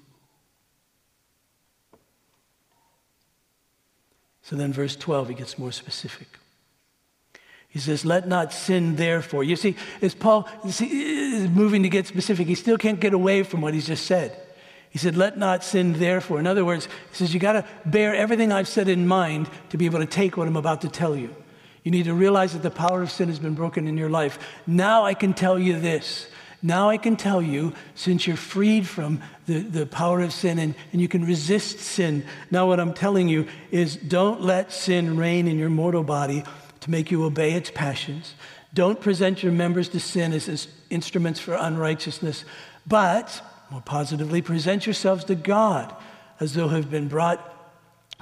So 4.42 4.56
then, 4.56 4.72
verse 4.72 4.94
12, 4.94 5.30
he 5.30 5.34
gets 5.34 5.58
more 5.58 5.72
specific. 5.72 6.28
He 7.68 7.78
says, 7.78 8.04
Let 8.04 8.28
not 8.28 8.52
sin 8.52 8.96
therefore. 8.96 9.42
You 9.42 9.56
see, 9.56 9.74
as 10.02 10.14
Paul 10.14 10.48
is 10.64 10.80
moving 11.50 11.82
to 11.82 11.88
get 11.88 12.06
specific, 12.06 12.46
he 12.46 12.54
still 12.54 12.78
can't 12.78 13.00
get 13.00 13.14
away 13.14 13.42
from 13.42 13.62
what 13.62 13.74
he's 13.74 13.86
just 13.86 14.06
said. 14.06 14.36
He 14.94 14.98
said, 15.00 15.16
Let 15.16 15.36
not 15.36 15.64
sin 15.64 15.94
therefore. 15.94 16.38
In 16.38 16.46
other 16.46 16.64
words, 16.64 16.86
he 16.86 17.16
says, 17.16 17.34
You 17.34 17.40
got 17.40 17.54
to 17.54 17.64
bear 17.84 18.14
everything 18.14 18.52
I've 18.52 18.68
said 18.68 18.88
in 18.88 19.08
mind 19.08 19.50
to 19.70 19.76
be 19.76 19.86
able 19.86 19.98
to 19.98 20.06
take 20.06 20.36
what 20.36 20.46
I'm 20.46 20.56
about 20.56 20.82
to 20.82 20.88
tell 20.88 21.16
you. 21.16 21.34
You 21.82 21.90
need 21.90 22.04
to 22.04 22.14
realize 22.14 22.52
that 22.52 22.62
the 22.62 22.70
power 22.70 23.02
of 23.02 23.10
sin 23.10 23.28
has 23.28 23.40
been 23.40 23.54
broken 23.54 23.88
in 23.88 23.98
your 23.98 24.08
life. 24.08 24.38
Now 24.68 25.04
I 25.04 25.14
can 25.14 25.34
tell 25.34 25.58
you 25.58 25.80
this. 25.80 26.28
Now 26.62 26.90
I 26.90 26.96
can 26.96 27.16
tell 27.16 27.42
you, 27.42 27.72
since 27.96 28.24
you're 28.24 28.36
freed 28.36 28.86
from 28.86 29.20
the, 29.46 29.58
the 29.58 29.84
power 29.84 30.20
of 30.20 30.32
sin 30.32 30.60
and, 30.60 30.76
and 30.92 31.00
you 31.02 31.08
can 31.08 31.24
resist 31.24 31.80
sin, 31.80 32.24
now 32.52 32.68
what 32.68 32.78
I'm 32.78 32.94
telling 32.94 33.26
you 33.28 33.48
is 33.72 33.96
don't 33.96 34.42
let 34.42 34.72
sin 34.72 35.16
reign 35.16 35.48
in 35.48 35.58
your 35.58 35.70
mortal 35.70 36.04
body 36.04 36.44
to 36.82 36.90
make 36.90 37.10
you 37.10 37.24
obey 37.24 37.54
its 37.54 37.72
passions. 37.72 38.34
Don't 38.72 39.00
present 39.00 39.42
your 39.42 39.50
members 39.50 39.88
to 39.88 39.98
sin 39.98 40.32
as, 40.32 40.48
as 40.48 40.68
instruments 40.88 41.40
for 41.40 41.54
unrighteousness, 41.54 42.44
but 42.86 43.42
more 43.74 43.82
positively, 43.82 44.40
present 44.40 44.86
yourselves 44.86 45.24
to 45.24 45.34
God 45.34 45.92
as 46.38 46.54
though 46.54 46.68
have 46.68 46.92
been 46.92 47.08
brought 47.08 47.50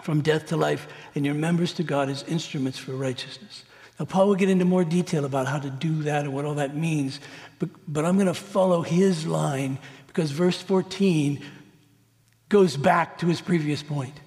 from 0.03 0.23
death 0.23 0.47
to 0.47 0.57
life, 0.57 0.88
and 1.15 1.27
your 1.27 1.35
members 1.35 1.75
to 1.75 1.83
God 1.83 2.09
as 2.09 2.23
instruments 2.23 2.79
for 2.79 2.93
righteousness. 2.93 3.62
Now, 4.01 4.07
Paul 4.07 4.29
will 4.29 4.35
get 4.35 4.49
into 4.49 4.65
more 4.65 4.83
detail 4.83 5.27
about 5.27 5.47
how 5.47 5.59
to 5.59 5.69
do 5.69 6.05
that 6.05 6.25
and 6.25 6.33
what 6.33 6.47
all 6.47 6.55
that 6.55 6.75
means, 6.75 7.21
but, 7.59 7.69
but 7.87 8.07
I'm 8.07 8.15
going 8.15 8.29
to 8.29 8.35
follow 8.35 8.81
his 8.81 9.27
line 9.27 9.79
because 10.07 10.31
verse 10.31 10.61
14 10.62 11.45
goes 12.49 12.79
back 12.79 13.19
to 13.19 13.27
his 13.27 13.43
previous 13.43 13.83
point. 13.83 14.19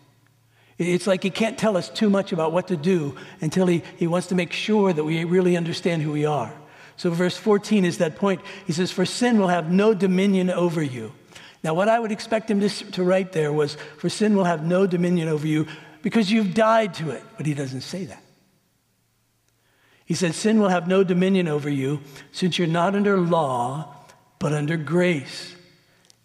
It's 0.78 1.08
like 1.08 1.24
he 1.24 1.32
can't 1.32 1.58
tell 1.58 1.76
us 1.76 1.90
too 1.90 2.12
much 2.12 2.34
about 2.34 2.52
what 2.52 2.68
to 2.68 2.78
do 2.78 3.16
until 3.42 3.66
he, 3.66 3.82
he 3.98 4.06
wants 4.06 4.28
to 4.28 4.36
make 4.36 4.54
sure 4.54 4.94
that 4.94 5.04
we 5.04 5.24
really 5.24 5.58
understand 5.58 6.04
who 6.04 6.12
we 6.12 6.26
are. 6.26 6.54
So, 6.98 7.10
verse 7.12 7.36
14 7.38 7.84
is 7.86 7.98
that 7.98 8.16
point. 8.16 8.42
He 8.66 8.74
says, 8.74 8.92
For 8.92 9.06
sin 9.06 9.38
will 9.40 9.50
have 9.50 9.72
no 9.72 9.94
dominion 9.94 10.50
over 10.50 10.82
you. 10.82 11.12
Now, 11.64 11.74
what 11.74 11.90
I 11.90 12.00
would 12.00 12.12
expect 12.12 12.50
him 12.50 12.60
to, 12.62 12.70
to 12.70 13.04
write 13.04 13.32
there 13.32 13.52
was, 13.52 13.76
For 13.98 14.10
sin 14.10 14.36
will 14.36 14.46
have 14.46 14.64
no 14.64 14.88
dominion 14.88 15.28
over 15.28 15.48
you 15.48 15.68
because 16.02 16.32
you've 16.32 16.54
died 16.54 16.94
to 16.96 17.10
it. 17.10 17.24
But 17.38 17.46
he 17.46 17.54
doesn't 17.54 17.82
say 17.82 18.06
that. 18.06 18.24
He 20.06 20.14
says, 20.14 20.36
Sin 20.36 20.60
will 20.60 20.70
have 20.70 20.88
no 20.88 21.04
dominion 21.04 21.48
over 21.48 21.70
you 21.70 22.02
since 22.32 22.58
you're 22.58 22.68
not 22.68 22.96
under 22.96 23.18
law, 23.18 23.94
but 24.40 24.54
under 24.54 24.78
grace. 24.78 25.56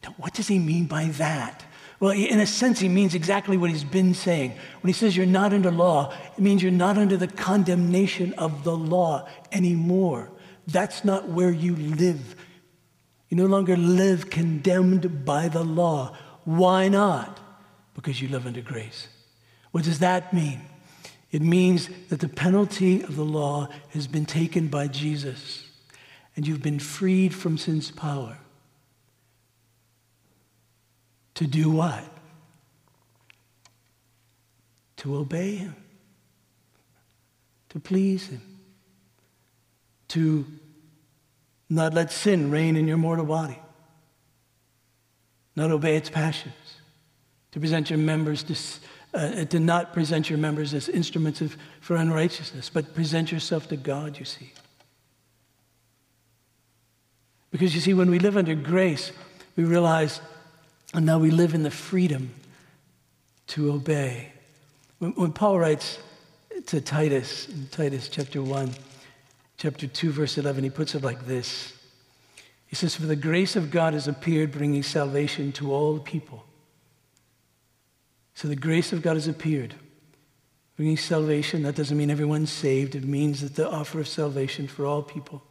Now, 0.02 0.14
what 0.18 0.34
does 0.34 0.48
he 0.48 0.58
mean 0.58 0.86
by 0.86 1.06
that? 1.06 1.64
Well, 2.00 2.12
in 2.12 2.40
a 2.40 2.46
sense, 2.46 2.80
he 2.80 2.88
means 2.88 3.14
exactly 3.14 3.58
what 3.58 3.68
he's 3.70 3.84
been 3.84 4.14
saying. 4.14 4.52
When 4.80 4.88
he 4.88 4.92
says 4.94 5.14
you're 5.14 5.26
not 5.26 5.52
under 5.52 5.70
law, 5.70 6.14
it 6.36 6.40
means 6.40 6.62
you're 6.62 6.72
not 6.72 6.96
under 6.96 7.18
the 7.18 7.28
condemnation 7.28 8.32
of 8.34 8.64
the 8.64 8.74
law 8.74 9.28
anymore. 9.52 10.30
That's 10.70 11.04
not 11.04 11.28
where 11.28 11.50
you 11.50 11.76
live. 11.76 12.36
You 13.28 13.36
no 13.36 13.46
longer 13.46 13.76
live 13.76 14.30
condemned 14.30 15.24
by 15.24 15.48
the 15.48 15.62
law. 15.62 16.16
Why 16.44 16.88
not? 16.88 17.40
Because 17.94 18.20
you 18.20 18.28
live 18.28 18.46
under 18.46 18.60
grace. 18.60 19.08
What 19.70 19.84
does 19.84 20.00
that 20.00 20.32
mean? 20.32 20.62
It 21.30 21.42
means 21.42 21.88
that 22.08 22.20
the 22.20 22.28
penalty 22.28 23.02
of 23.02 23.14
the 23.14 23.24
law 23.24 23.68
has 23.90 24.08
been 24.08 24.26
taken 24.26 24.66
by 24.66 24.88
Jesus, 24.88 25.68
and 26.34 26.46
you've 26.46 26.62
been 26.62 26.80
freed 26.80 27.34
from 27.34 27.56
sin's 27.56 27.90
power. 27.90 28.38
To 31.34 31.46
do 31.46 31.70
what? 31.70 32.04
To 34.98 35.16
obey 35.16 35.54
Him, 35.56 35.76
to 37.70 37.78
please 37.78 38.26
Him, 38.26 38.42
to 40.08 40.44
not 41.70 41.94
let 41.94 42.12
sin 42.12 42.50
reign 42.50 42.76
in 42.76 42.88
your 42.88 42.96
mortal 42.96 43.24
body, 43.24 43.58
not 45.54 45.70
obey 45.70 45.96
its 45.96 46.10
passions, 46.10 46.54
to 47.52 47.60
present 47.60 47.88
your 47.88 47.98
members 47.98 48.42
to, 48.42 48.56
uh, 49.14 49.44
to 49.44 49.60
not 49.60 49.92
present 49.92 50.28
your 50.28 50.38
members 50.38 50.74
as 50.74 50.88
instruments 50.88 51.40
of, 51.40 51.56
for 51.80 51.96
unrighteousness, 51.96 52.68
but 52.68 52.94
present 52.94 53.30
yourself 53.30 53.68
to 53.68 53.76
God, 53.76 54.18
you 54.18 54.24
see. 54.24 54.52
Because 57.50 57.74
you 57.74 57.80
see, 57.80 57.94
when 57.94 58.10
we 58.10 58.18
live 58.18 58.36
under 58.36 58.54
grace, 58.54 59.12
we 59.56 59.64
realize 59.64 60.20
and 60.92 61.06
now 61.06 61.18
we 61.18 61.30
live 61.30 61.54
in 61.54 61.62
the 61.62 61.70
freedom 61.70 62.30
to 63.48 63.72
obey. 63.72 64.32
When, 64.98 65.12
when 65.12 65.32
Paul 65.32 65.58
writes 65.58 65.98
to 66.66 66.80
Titus, 66.80 67.48
in 67.48 67.68
Titus 67.70 68.08
chapter 68.08 68.42
1, 68.42 68.72
chapter 69.60 69.86
2, 69.86 70.10
verse 70.10 70.38
11, 70.38 70.64
he 70.64 70.70
puts 70.70 70.94
it 70.94 71.02
like 71.02 71.26
this 71.26 71.72
He 72.66 72.74
says, 72.74 72.96
For 72.96 73.06
the 73.06 73.16
grace 73.16 73.56
of 73.56 73.70
God 73.70 73.92
has 73.94 74.08
appeared, 74.08 74.52
bringing 74.52 74.82
salvation 74.82 75.52
to 75.52 75.72
all 75.72 75.98
people. 75.98 76.44
So 78.34 78.48
the 78.48 78.56
grace 78.56 78.92
of 78.92 79.02
God 79.02 79.14
has 79.14 79.28
appeared, 79.28 79.74
bringing 80.76 80.96
salvation. 80.96 81.62
That 81.62 81.74
doesn't 81.74 81.96
mean 81.96 82.10
everyone's 82.10 82.50
saved, 82.50 82.94
it 82.94 83.04
means 83.04 83.42
that 83.42 83.54
the 83.54 83.70
offer 83.70 84.00
of 84.00 84.08
salvation 84.08 84.66
for 84.66 84.86
all 84.86 85.02
people. 85.02 85.42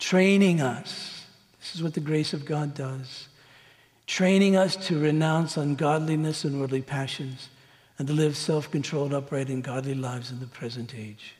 Training 0.00 0.60
us. 0.60 1.24
This 1.60 1.76
is 1.76 1.82
what 1.82 1.94
the 1.94 2.00
grace 2.00 2.32
of 2.32 2.44
God 2.44 2.74
does 2.74 3.28
training 4.06 4.54
us 4.54 4.76
to 4.76 4.98
renounce 4.98 5.56
ungodliness 5.56 6.44
and 6.44 6.60
worldly 6.60 6.82
passions 6.82 7.48
and 7.98 8.08
to 8.08 8.14
live 8.14 8.36
self 8.36 8.70
controlled, 8.70 9.14
upright, 9.14 9.48
and 9.48 9.62
godly 9.62 9.94
lives 9.94 10.30
in 10.30 10.40
the 10.40 10.46
present 10.46 10.94
age. 10.94 11.34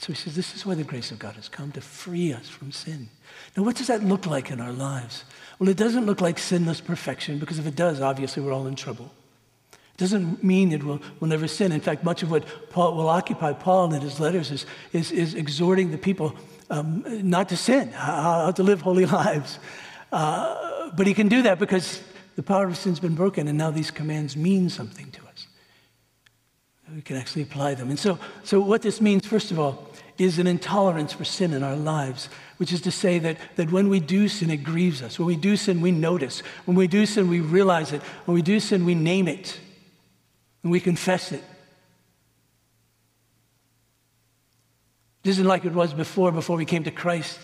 So 0.00 0.06
he 0.06 0.14
says, 0.14 0.34
This 0.34 0.54
is 0.54 0.64
why 0.64 0.74
the 0.74 0.82
grace 0.82 1.10
of 1.10 1.18
God 1.18 1.34
has 1.34 1.48
come 1.48 1.72
to 1.72 1.80
free 1.82 2.32
us 2.32 2.48
from 2.48 2.72
sin. 2.72 3.10
Now, 3.54 3.64
what 3.64 3.76
does 3.76 3.88
that 3.88 4.02
look 4.02 4.26
like 4.26 4.50
in 4.50 4.58
our 4.58 4.72
lives? 4.72 5.24
Well, 5.58 5.68
it 5.68 5.76
doesn't 5.76 6.06
look 6.06 6.22
like 6.22 6.38
sinless 6.38 6.80
perfection, 6.80 7.38
because 7.38 7.58
if 7.58 7.66
it 7.66 7.76
does, 7.76 8.00
obviously 8.00 8.42
we're 8.42 8.52
all 8.52 8.66
in 8.66 8.76
trouble. 8.76 9.12
It 9.72 9.98
doesn't 9.98 10.42
mean 10.42 10.70
that 10.70 10.82
we'll, 10.82 11.02
we'll 11.20 11.28
never 11.28 11.46
sin. 11.46 11.70
In 11.70 11.82
fact, 11.82 12.02
much 12.02 12.22
of 12.22 12.30
what 12.30 12.44
Paul 12.70 12.96
will 12.96 13.10
occupy 13.10 13.52
Paul 13.52 13.92
in 13.92 14.00
his 14.00 14.18
letters 14.18 14.50
is, 14.50 14.64
is, 14.94 15.12
is 15.12 15.34
exhorting 15.34 15.90
the 15.90 15.98
people 15.98 16.34
um, 16.70 17.04
not 17.06 17.50
to 17.50 17.56
sin, 17.58 17.88
how, 17.92 18.52
to 18.52 18.62
live 18.62 18.80
holy 18.80 19.04
lives. 19.22 19.58
Uh, 20.10 20.90
but 20.96 21.06
he 21.06 21.12
can 21.12 21.28
do 21.28 21.42
that 21.42 21.58
because 21.58 22.02
the 22.36 22.42
power 22.42 22.66
of 22.66 22.78
sin's 22.78 23.00
been 23.00 23.14
broken, 23.14 23.48
and 23.48 23.58
now 23.58 23.70
these 23.70 23.90
commands 23.90 24.34
mean 24.34 24.70
something 24.70 25.10
to 25.10 25.20
us. 25.26 25.46
We 26.94 27.02
can 27.02 27.16
actually 27.16 27.42
apply 27.42 27.74
them. 27.74 27.90
And 27.90 27.98
so, 27.98 28.18
so 28.44 28.60
what 28.60 28.80
this 28.80 29.00
means, 29.00 29.26
first 29.26 29.50
of 29.50 29.60
all, 29.60 29.89
is 30.20 30.38
an 30.38 30.46
intolerance 30.46 31.14
for 31.14 31.24
sin 31.24 31.54
in 31.54 31.62
our 31.62 31.76
lives, 31.76 32.28
which 32.58 32.72
is 32.72 32.82
to 32.82 32.90
say 32.90 33.18
that, 33.18 33.38
that 33.56 33.72
when 33.72 33.88
we 33.88 34.00
do 34.00 34.28
sin, 34.28 34.50
it 34.50 34.58
grieves 34.58 35.00
us. 35.02 35.18
When 35.18 35.26
we 35.26 35.36
do 35.36 35.56
sin, 35.56 35.80
we 35.80 35.92
notice. 35.92 36.40
When 36.66 36.76
we 36.76 36.86
do 36.86 37.06
sin, 37.06 37.28
we 37.28 37.40
realize 37.40 37.92
it. 37.92 38.02
When 38.26 38.34
we 38.34 38.42
do 38.42 38.60
sin, 38.60 38.84
we 38.84 38.94
name 38.94 39.28
it 39.28 39.58
and 40.62 40.70
we 40.70 40.78
confess 40.78 41.32
it. 41.32 41.42
It 45.24 45.30
isn't 45.30 45.46
like 45.46 45.64
it 45.64 45.72
was 45.72 45.94
before, 45.94 46.32
before 46.32 46.56
we 46.56 46.66
came 46.66 46.84
to 46.84 46.90
Christ. 46.90 47.38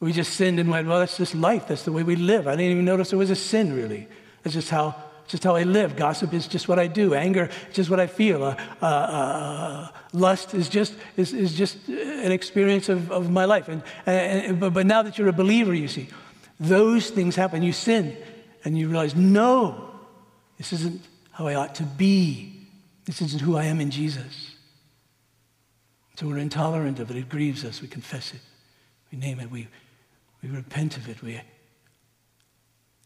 We 0.00 0.12
just 0.12 0.34
sinned 0.34 0.58
and 0.58 0.70
went, 0.70 0.88
well, 0.88 1.00
that's 1.00 1.16
just 1.16 1.34
life. 1.34 1.68
That's 1.68 1.84
the 1.84 1.92
way 1.92 2.02
we 2.02 2.16
live. 2.16 2.46
I 2.46 2.52
didn't 2.52 2.72
even 2.72 2.84
notice 2.84 3.12
it 3.12 3.16
was 3.16 3.30
a 3.30 3.36
sin, 3.36 3.74
really. 3.74 4.08
That's 4.42 4.54
just 4.54 4.70
how, 4.70 4.94
just 5.28 5.44
how 5.44 5.54
I 5.54 5.62
live. 5.62 5.94
Gossip 5.94 6.32
is 6.32 6.48
just 6.48 6.68
what 6.68 6.78
I 6.78 6.86
do. 6.86 7.14
Anger 7.14 7.50
is 7.68 7.74
just 7.74 7.90
what 7.90 8.00
I 8.00 8.06
feel. 8.06 8.42
Uh, 8.42 8.56
uh, 8.82 8.84
uh, 8.84 9.88
lust 10.12 10.54
is 10.54 10.68
just, 10.68 10.94
is, 11.16 11.32
is 11.32 11.54
just 11.54 11.88
an 11.88 12.32
experience 12.32 12.88
of, 12.88 13.12
of 13.12 13.30
my 13.30 13.44
life. 13.44 13.68
And, 13.68 13.82
and, 14.06 14.58
but, 14.58 14.72
but 14.72 14.86
now 14.86 15.02
that 15.02 15.18
you're 15.18 15.28
a 15.28 15.32
believer, 15.32 15.74
you 15.74 15.88
see, 15.88 16.08
those 16.58 17.10
things 17.10 17.36
happen. 17.36 17.62
You 17.62 17.72
sin 17.72 18.16
and 18.64 18.76
you 18.76 18.88
realize, 18.88 19.14
no, 19.14 19.90
this 20.56 20.72
isn't 20.72 21.02
how 21.30 21.46
I 21.46 21.54
ought 21.54 21.74
to 21.76 21.84
be. 21.84 22.66
This 23.04 23.22
isn't 23.22 23.40
who 23.40 23.56
I 23.56 23.64
am 23.64 23.80
in 23.80 23.90
Jesus. 23.90 24.56
So 26.16 26.26
we're 26.26 26.38
intolerant 26.38 26.98
of 26.98 27.10
it. 27.10 27.16
It 27.16 27.28
grieves 27.28 27.64
us. 27.64 27.80
We 27.80 27.86
confess 27.86 28.34
it. 28.34 28.40
We 29.12 29.18
name 29.18 29.38
it. 29.40 29.50
We, 29.50 29.68
we 30.42 30.48
repent 30.48 30.96
of 30.96 31.08
it. 31.08 31.22
We 31.22 31.40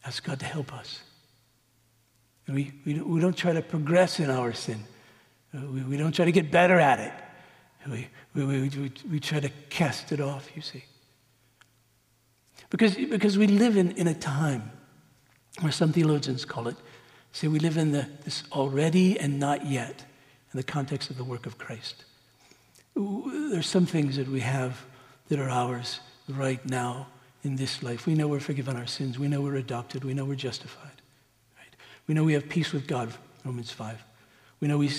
ask 0.05 0.23
God 0.23 0.39
to 0.39 0.45
help 0.45 0.73
us. 0.73 1.01
We, 2.47 2.73
we, 2.85 2.99
we 2.99 3.21
don't 3.21 3.37
try 3.37 3.53
to 3.53 3.61
progress 3.61 4.19
in 4.19 4.29
our 4.29 4.53
sin. 4.53 4.83
Uh, 5.55 5.61
we, 5.67 5.81
we 5.83 5.97
don't 5.97 6.11
try 6.11 6.25
to 6.25 6.31
get 6.31 6.51
better 6.51 6.79
at 6.79 6.99
it. 6.99 7.13
We, 7.89 8.07
we, 8.33 8.45
we, 8.45 8.69
we, 8.69 8.91
we 9.11 9.19
try 9.19 9.39
to 9.39 9.49
cast 9.69 10.11
it 10.11 10.19
off, 10.19 10.49
you 10.55 10.61
see. 10.61 10.83
Because, 12.69 12.95
because 12.95 13.37
we 13.37 13.47
live 13.47 13.77
in, 13.77 13.91
in 13.91 14.07
a 14.07 14.13
time 14.13 14.71
where 15.59 15.71
some 15.71 15.93
theologians 15.93 16.43
call 16.43 16.67
it, 16.67 16.75
say 17.31 17.47
we 17.47 17.59
live 17.59 17.77
in 17.77 17.91
the, 17.91 18.07
this 18.23 18.43
already 18.51 19.19
and 19.19 19.39
not 19.39 19.65
yet 19.65 20.03
in 20.51 20.57
the 20.57 20.63
context 20.63 21.09
of 21.09 21.17
the 21.17 21.23
work 21.23 21.45
of 21.45 21.57
Christ. 21.57 22.05
There's 22.95 23.67
some 23.67 23.85
things 23.85 24.17
that 24.17 24.27
we 24.27 24.39
have 24.39 24.85
that 25.29 25.39
are 25.39 25.49
ours 25.49 25.99
right 26.27 26.63
now 26.65 27.07
in 27.43 27.55
this 27.55 27.83
life. 27.83 28.05
We 28.05 28.15
know 28.15 28.27
we're 28.27 28.39
forgiven 28.39 28.75
our 28.75 28.87
sins. 28.87 29.19
We 29.19 29.27
know 29.27 29.41
we're 29.41 29.55
adopted. 29.55 30.03
We 30.03 30.13
know 30.13 30.25
we're 30.25 30.35
justified. 30.35 31.02
We 32.07 32.13
know 32.13 32.23
we 32.23 32.33
have 32.33 32.49
peace 32.49 32.73
with 32.73 32.87
God, 32.87 33.13
Romans 33.45 33.71
5. 33.71 34.03
We 34.59 34.67
know 34.67 34.77
we 34.77 34.91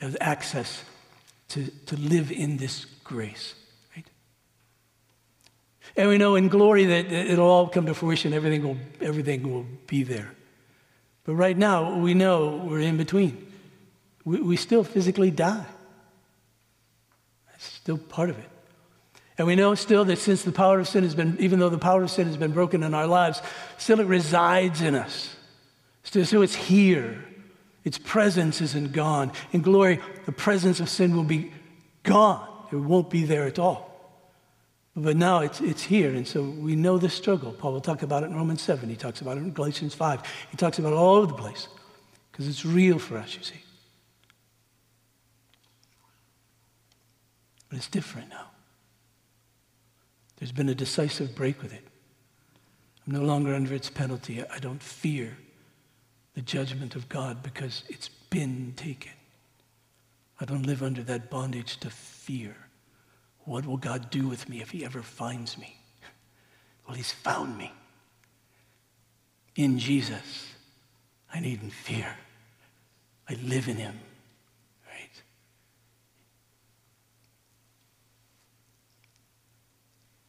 have 0.00 0.16
access 0.20 0.82
to, 1.48 1.66
to 1.86 1.96
live 1.96 2.30
in 2.30 2.56
this 2.56 2.84
grace. 3.04 3.54
Right? 3.94 4.06
And 5.96 6.08
we 6.08 6.18
know 6.18 6.36
in 6.36 6.48
glory 6.48 6.84
that 6.86 7.12
it'll 7.12 7.48
all 7.48 7.68
come 7.68 7.86
to 7.86 7.94
fruition. 7.94 8.32
Everything 8.32 8.62
will, 8.62 8.76
everything 9.00 9.52
will 9.52 9.66
be 9.86 10.02
there. 10.02 10.32
But 11.24 11.34
right 11.34 11.56
now, 11.56 11.98
we 11.98 12.14
know 12.14 12.64
we're 12.64 12.80
in 12.80 12.96
between. 12.96 13.52
We, 14.24 14.40
we 14.40 14.56
still 14.56 14.84
physically 14.84 15.30
die. 15.30 15.64
That's 17.50 17.64
still 17.64 17.98
part 17.98 18.30
of 18.30 18.38
it. 18.38 18.48
And 19.36 19.46
we 19.46 19.54
know 19.54 19.74
still 19.76 20.04
that 20.06 20.18
since 20.18 20.42
the 20.42 20.52
power 20.52 20.80
of 20.80 20.88
sin 20.88 21.04
has 21.04 21.14
been, 21.14 21.36
even 21.38 21.60
though 21.60 21.68
the 21.68 21.78
power 21.78 22.02
of 22.02 22.10
sin 22.10 22.26
has 22.26 22.36
been 22.36 22.52
broken 22.52 22.82
in 22.82 22.92
our 22.92 23.06
lives, 23.06 23.40
still 23.78 24.00
it 24.00 24.06
resides 24.06 24.80
in 24.80 24.96
us. 24.96 25.34
Still, 26.08 26.24
so 26.24 26.40
it's 26.40 26.54
here. 26.54 27.22
Its 27.84 27.98
presence 27.98 28.62
isn't 28.62 28.92
gone. 28.92 29.30
In 29.52 29.60
glory, 29.60 30.00
the 30.24 30.32
presence 30.32 30.80
of 30.80 30.88
sin 30.88 31.14
will 31.14 31.22
be 31.22 31.52
gone. 32.02 32.48
It 32.72 32.76
won't 32.76 33.10
be 33.10 33.24
there 33.24 33.44
at 33.44 33.58
all. 33.58 33.90
But 34.96 35.18
now 35.18 35.40
it's, 35.40 35.60
it's 35.60 35.82
here, 35.82 36.14
and 36.14 36.26
so 36.26 36.42
we 36.44 36.76
know 36.76 36.96
the 36.96 37.10
struggle. 37.10 37.52
Paul 37.52 37.74
will 37.74 37.82
talk 37.82 38.02
about 38.02 38.22
it 38.22 38.30
in 38.30 38.34
Romans 38.34 38.62
7. 38.62 38.88
He 38.88 38.96
talks 38.96 39.20
about 39.20 39.36
it 39.36 39.40
in 39.40 39.52
Galatians 39.52 39.94
5. 39.94 40.22
He 40.50 40.56
talks 40.56 40.78
about 40.78 40.94
it 40.94 40.96
all 40.96 41.16
over 41.16 41.26
the 41.26 41.34
place 41.34 41.68
because 42.32 42.48
it's 42.48 42.64
real 42.64 42.98
for 42.98 43.18
us, 43.18 43.36
you 43.36 43.42
see. 43.42 43.60
But 47.68 47.76
it's 47.76 47.88
different 47.88 48.30
now. 48.30 48.46
There's 50.38 50.52
been 50.52 50.70
a 50.70 50.74
decisive 50.74 51.34
break 51.34 51.60
with 51.60 51.74
it. 51.74 51.86
I'm 53.06 53.12
no 53.12 53.24
longer 53.24 53.54
under 53.54 53.74
its 53.74 53.90
penalty. 53.90 54.42
I 54.42 54.58
don't 54.58 54.82
fear 54.82 55.36
the 56.38 56.42
judgment 56.42 56.94
of 56.94 57.08
God 57.08 57.42
because 57.42 57.82
it's 57.88 58.10
been 58.30 58.72
taken. 58.76 59.10
I 60.40 60.44
don't 60.44 60.62
live 60.62 60.84
under 60.84 61.02
that 61.02 61.30
bondage 61.30 61.78
to 61.78 61.90
fear. 61.90 62.54
What 63.40 63.66
will 63.66 63.76
God 63.76 64.08
do 64.08 64.28
with 64.28 64.48
me 64.48 64.62
if 64.62 64.70
he 64.70 64.84
ever 64.84 65.02
finds 65.02 65.58
me? 65.58 65.76
Well, 66.86 66.96
he's 66.96 67.10
found 67.10 67.58
me. 67.58 67.72
In 69.56 69.80
Jesus, 69.80 70.54
I 71.34 71.40
needn't 71.40 71.72
fear. 71.72 72.16
I 73.28 73.34
live 73.42 73.66
in 73.66 73.78
him. 73.78 73.98
right? 74.88 75.22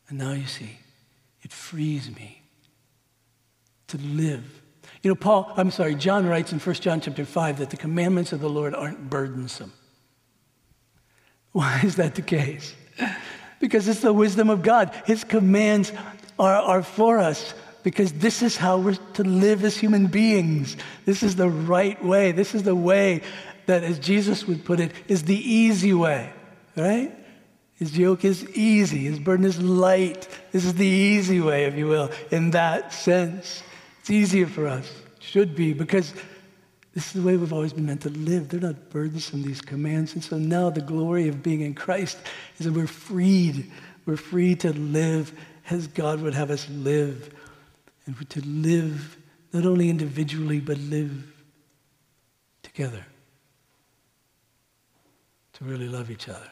And 0.07 0.17
now 0.17 0.31
you 0.31 0.47
see, 0.47 0.79
it 1.43 1.53
frees 1.53 2.09
me 2.15 2.41
to 3.89 3.99
live. 3.99 4.63
You 5.01 5.11
know, 5.11 5.15
Paul, 5.15 5.51
I'm 5.55 5.71
sorry, 5.71 5.95
John 5.95 6.27
writes 6.27 6.51
in 6.51 6.59
1 6.59 6.75
John 6.75 6.99
chapter 6.99 7.25
5 7.25 7.59
that 7.59 7.69
the 7.69 7.77
commandments 7.77 8.33
of 8.33 8.41
the 8.41 8.49
Lord 8.49 8.75
aren't 8.75 9.09
burdensome. 9.09 9.71
Why 11.51 11.81
is 11.83 11.95
that 11.95 12.15
the 12.15 12.21
case? 12.21 12.75
Because 13.59 13.87
it's 13.87 14.01
the 14.01 14.13
wisdom 14.13 14.49
of 14.49 14.61
God. 14.61 14.93
His 15.05 15.23
commands 15.23 15.93
are, 16.37 16.55
are 16.55 16.83
for 16.83 17.17
us 17.17 17.53
because 17.83 18.11
this 18.13 18.41
is 18.41 18.57
how 18.57 18.77
we're 18.77 18.95
to 19.13 19.23
live 19.23 19.63
as 19.63 19.77
human 19.77 20.07
beings. 20.07 20.75
This 21.05 21.23
is 21.23 21.35
the 21.35 21.49
right 21.49 22.03
way. 22.03 22.31
This 22.31 22.53
is 22.53 22.63
the 22.63 22.75
way 22.75 23.21
that, 23.67 23.83
as 23.83 23.99
Jesus 23.99 24.45
would 24.47 24.65
put 24.65 24.79
it, 24.79 24.91
is 25.07 25.23
the 25.23 25.37
easy 25.37 25.93
way, 25.93 26.31
right? 26.75 27.15
His 27.75 27.97
yoke 27.97 28.25
is 28.25 28.49
easy, 28.49 28.99
his 28.99 29.19
burden 29.19 29.45
is 29.45 29.61
light. 29.61 30.27
This 30.51 30.65
is 30.65 30.73
the 30.73 30.85
easy 30.85 31.39
way, 31.39 31.63
if 31.65 31.75
you 31.75 31.87
will, 31.87 32.11
in 32.31 32.51
that 32.51 32.93
sense. 32.93 33.63
It's 34.09 34.15
easier 34.15 34.47
for 34.47 34.67
us, 34.67 34.91
should 35.19 35.55
be, 35.55 35.71
because 35.71 36.15
this 36.95 37.05
is 37.05 37.13
the 37.13 37.21
way 37.21 37.37
we've 37.37 37.53
always 37.53 37.73
been 37.73 37.85
meant 37.85 38.01
to 38.01 38.09
live. 38.09 38.49
They're 38.49 38.59
not 38.59 38.89
burdensome, 38.89 39.43
these 39.43 39.61
commands. 39.61 40.15
And 40.15 40.23
so 40.23 40.39
now 40.39 40.71
the 40.71 40.81
glory 40.81 41.27
of 41.27 41.43
being 41.43 41.61
in 41.61 41.75
Christ 41.75 42.17
is 42.57 42.65
that 42.65 42.73
we're 42.73 42.87
freed. 42.87 43.69
We're 44.07 44.17
free 44.17 44.55
to 44.55 44.73
live 44.73 45.31
as 45.69 45.85
God 45.85 46.21
would 46.21 46.33
have 46.33 46.49
us 46.49 46.67
live. 46.71 47.31
And 48.07 48.29
to 48.31 48.41
live 48.47 49.15
not 49.53 49.67
only 49.67 49.91
individually, 49.91 50.59
but 50.59 50.79
live 50.79 51.31
together. 52.63 53.05
To 55.53 55.63
really 55.63 55.87
love 55.87 56.09
each 56.09 56.27
other. 56.27 56.49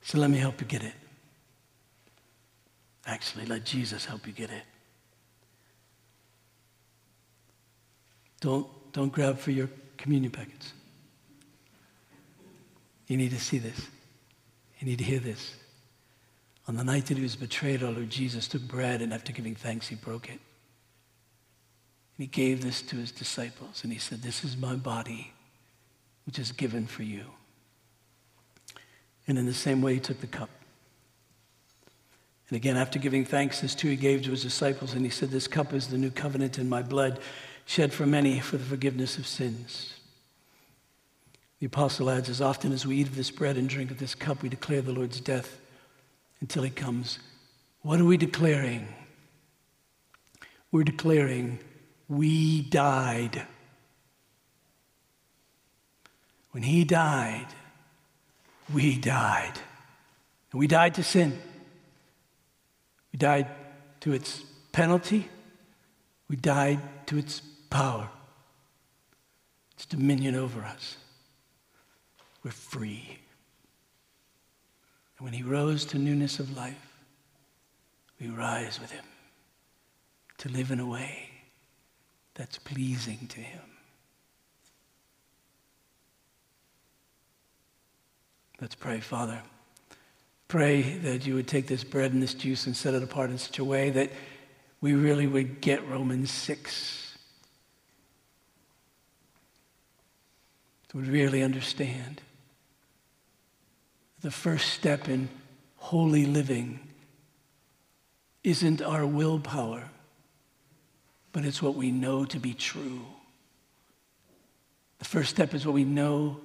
So 0.00 0.16
let 0.16 0.30
me 0.30 0.38
help 0.38 0.62
you 0.62 0.66
get 0.66 0.82
it. 0.82 0.94
Actually, 3.08 3.46
let 3.46 3.64
Jesus 3.64 4.04
help 4.04 4.26
you 4.26 4.34
get 4.34 4.50
it. 4.50 4.62
Don't, 8.40 8.66
don't 8.92 9.10
grab 9.10 9.38
for 9.38 9.50
your 9.50 9.70
communion 9.96 10.30
packets. 10.30 10.74
You 13.06 13.16
need 13.16 13.30
to 13.30 13.40
see 13.40 13.56
this. 13.56 13.80
You 14.78 14.86
need 14.86 14.98
to 14.98 15.04
hear 15.04 15.20
this. 15.20 15.54
On 16.68 16.76
the 16.76 16.84
night 16.84 17.06
that 17.06 17.16
he 17.16 17.22
was 17.22 17.34
betrayed, 17.34 17.82
our 17.82 17.90
Lord 17.90 18.10
Jesus 18.10 18.46
took 18.46 18.60
bread, 18.62 19.00
and 19.00 19.14
after 19.14 19.32
giving 19.32 19.54
thanks, 19.54 19.88
he 19.88 19.94
broke 19.94 20.26
it. 20.26 20.32
And 20.32 20.40
he 22.18 22.26
gave 22.26 22.62
this 22.62 22.82
to 22.82 22.96
his 22.96 23.10
disciples, 23.10 23.84
and 23.84 23.92
he 23.92 23.98
said, 23.98 24.20
This 24.20 24.44
is 24.44 24.54
my 24.54 24.76
body, 24.76 25.32
which 26.26 26.38
is 26.38 26.52
given 26.52 26.86
for 26.86 27.04
you. 27.04 27.24
And 29.26 29.38
in 29.38 29.46
the 29.46 29.54
same 29.54 29.80
way, 29.80 29.94
he 29.94 30.00
took 30.00 30.20
the 30.20 30.26
cup. 30.26 30.50
And 32.48 32.56
again, 32.56 32.76
after 32.76 32.98
giving 32.98 33.24
thanks, 33.24 33.60
this 33.60 33.74
too 33.74 33.88
he 33.88 33.96
gave 33.96 34.22
to 34.22 34.30
his 34.30 34.42
disciples, 34.42 34.94
and 34.94 35.04
he 35.04 35.10
said, 35.10 35.30
This 35.30 35.46
cup 35.46 35.74
is 35.74 35.88
the 35.88 35.98
new 35.98 36.10
covenant 36.10 36.58
in 36.58 36.68
my 36.68 36.82
blood, 36.82 37.20
shed 37.66 37.92
for 37.92 38.06
many 38.06 38.40
for 38.40 38.56
the 38.56 38.64
forgiveness 38.64 39.18
of 39.18 39.26
sins. 39.26 39.94
The 41.60 41.66
apostle 41.66 42.08
adds, 42.08 42.30
As 42.30 42.40
often 42.40 42.72
as 42.72 42.86
we 42.86 42.96
eat 42.96 43.08
of 43.08 43.16
this 43.16 43.30
bread 43.30 43.56
and 43.56 43.68
drink 43.68 43.90
of 43.90 43.98
this 43.98 44.14
cup, 44.14 44.42
we 44.42 44.48
declare 44.48 44.80
the 44.80 44.92
Lord's 44.92 45.20
death 45.20 45.60
until 46.40 46.62
he 46.62 46.70
comes. 46.70 47.18
What 47.82 48.00
are 48.00 48.04
we 48.04 48.16
declaring? 48.16 48.88
We're 50.72 50.84
declaring 50.84 51.58
we 52.08 52.62
died. 52.62 53.46
When 56.52 56.62
he 56.62 56.84
died, 56.84 57.46
we 58.72 58.98
died. 58.98 59.52
And 60.52 60.58
we 60.58 60.66
died 60.66 60.94
to 60.94 61.02
sin. 61.02 61.38
We 63.12 63.18
died 63.18 63.48
to 64.00 64.12
its 64.12 64.42
penalty. 64.72 65.28
We 66.28 66.36
died 66.36 66.80
to 67.06 67.18
its 67.18 67.40
power, 67.70 68.08
its 69.74 69.86
dominion 69.86 70.34
over 70.34 70.62
us. 70.62 70.96
We're 72.42 72.50
free. 72.50 73.18
And 75.18 75.24
when 75.24 75.32
he 75.32 75.42
rose 75.42 75.84
to 75.86 75.98
newness 75.98 76.38
of 76.38 76.56
life, 76.56 76.76
we 78.20 78.28
rise 78.28 78.80
with 78.80 78.90
him 78.90 79.04
to 80.38 80.48
live 80.48 80.70
in 80.70 80.80
a 80.80 80.86
way 80.86 81.30
that's 82.34 82.58
pleasing 82.58 83.26
to 83.28 83.40
him. 83.40 83.60
Let's 88.60 88.74
pray, 88.74 89.00
Father. 89.00 89.42
Pray 90.48 90.96
that 90.98 91.26
you 91.26 91.34
would 91.34 91.46
take 91.46 91.66
this 91.66 91.84
bread 91.84 92.12
and 92.12 92.22
this 92.22 92.34
juice 92.34 92.66
and 92.66 92.74
set 92.74 92.94
it 92.94 93.02
apart 93.02 93.30
in 93.30 93.38
such 93.38 93.58
a 93.58 93.64
way 93.64 93.90
that 93.90 94.10
we 94.80 94.94
really 94.94 95.26
would 95.26 95.60
get 95.60 95.86
Romans 95.88 96.30
6. 96.30 97.04
Would 100.94 101.06
really 101.06 101.42
understand 101.42 102.22
the 104.22 104.30
first 104.30 104.72
step 104.72 105.08
in 105.08 105.28
holy 105.76 106.26
living 106.26 106.80
isn't 108.42 108.82
our 108.82 109.06
willpower, 109.06 109.90
but 111.30 111.44
it's 111.44 111.62
what 111.62 111.74
we 111.76 111.92
know 111.92 112.24
to 112.24 112.40
be 112.40 112.54
true. 112.54 113.02
The 114.98 115.04
first 115.04 115.30
step 115.30 115.54
is 115.54 115.64
what 115.64 115.74
we 115.74 115.84
know 115.84 116.40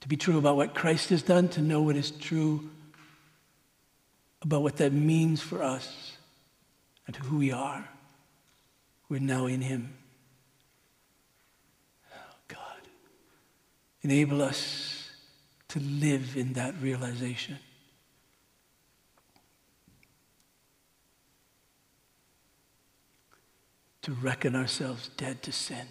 to 0.00 0.08
be 0.08 0.16
true 0.16 0.38
about 0.38 0.56
what 0.56 0.74
Christ 0.74 1.10
has 1.10 1.22
done, 1.22 1.48
to 1.48 1.60
know 1.60 1.82
what 1.82 1.96
is 1.96 2.10
true 2.12 2.70
about 4.42 4.62
what 4.62 4.76
that 4.76 4.92
means 4.92 5.40
for 5.40 5.62
us 5.62 6.16
and 7.06 7.16
who 7.16 7.38
we 7.38 7.50
are. 7.50 7.88
We're 9.08 9.20
now 9.20 9.46
in 9.46 9.62
Him. 9.62 9.94
Oh, 12.14 12.34
God, 12.46 12.88
enable 14.02 14.42
us 14.42 15.10
to 15.68 15.80
live 15.80 16.36
in 16.36 16.52
that 16.54 16.74
realization. 16.80 17.58
To 24.02 24.12
reckon 24.12 24.54
ourselves 24.54 25.10
dead 25.16 25.42
to 25.42 25.52
sin 25.52 25.86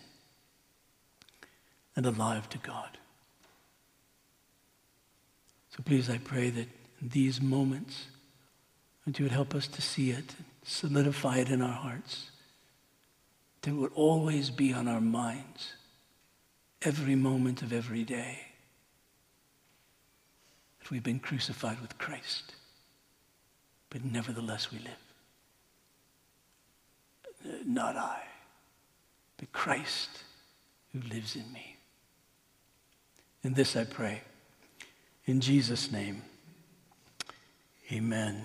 and 1.96 2.06
alive 2.06 2.48
to 2.50 2.58
God. 2.60 2.98
So 5.76 5.84
please, 5.84 6.10
I 6.10 6.18
pray 6.18 6.50
that 6.50 6.68
in 7.02 7.10
these 7.10 7.40
moments, 7.42 8.08
that 9.08 9.18
you 9.18 9.24
would 9.24 9.32
help 9.32 9.56
us 9.56 9.68
to 9.68 9.82
see 9.82 10.12
it, 10.12 10.36
solidify 10.64 11.38
it 11.38 11.48
in 11.48 11.62
our 11.62 11.72
hearts, 11.72 12.30
that 13.62 13.70
it 13.70 13.76
would 13.76 13.94
always 13.96 14.50
be 14.50 14.74
on 14.74 14.86
our 14.86 15.00
minds, 15.00 15.72
every 16.82 17.16
moment 17.16 17.62
of 17.62 17.72
every 17.72 18.04
day, 18.04 18.40
that 20.80 20.92
we've 20.92 21.04
been 21.04 21.20
crucified 21.20 21.80
with 21.80 21.98
Christ, 21.98 22.54
but 23.90 24.04
nevertheless 24.04 24.74
we 24.74 24.80
live. 24.80 24.92
Not 27.66 27.96
I, 27.96 28.24
but 29.38 29.54
Christ 29.54 30.10
who 30.92 31.00
lives 31.08 31.38
in 31.38 31.50
me. 31.54 31.78
In 33.42 33.54
this 33.54 33.78
I 33.78 33.86
pray. 33.86 34.24
In 35.26 35.40
Jesus' 35.40 35.94
name, 35.94 36.24
amen. 37.90 38.44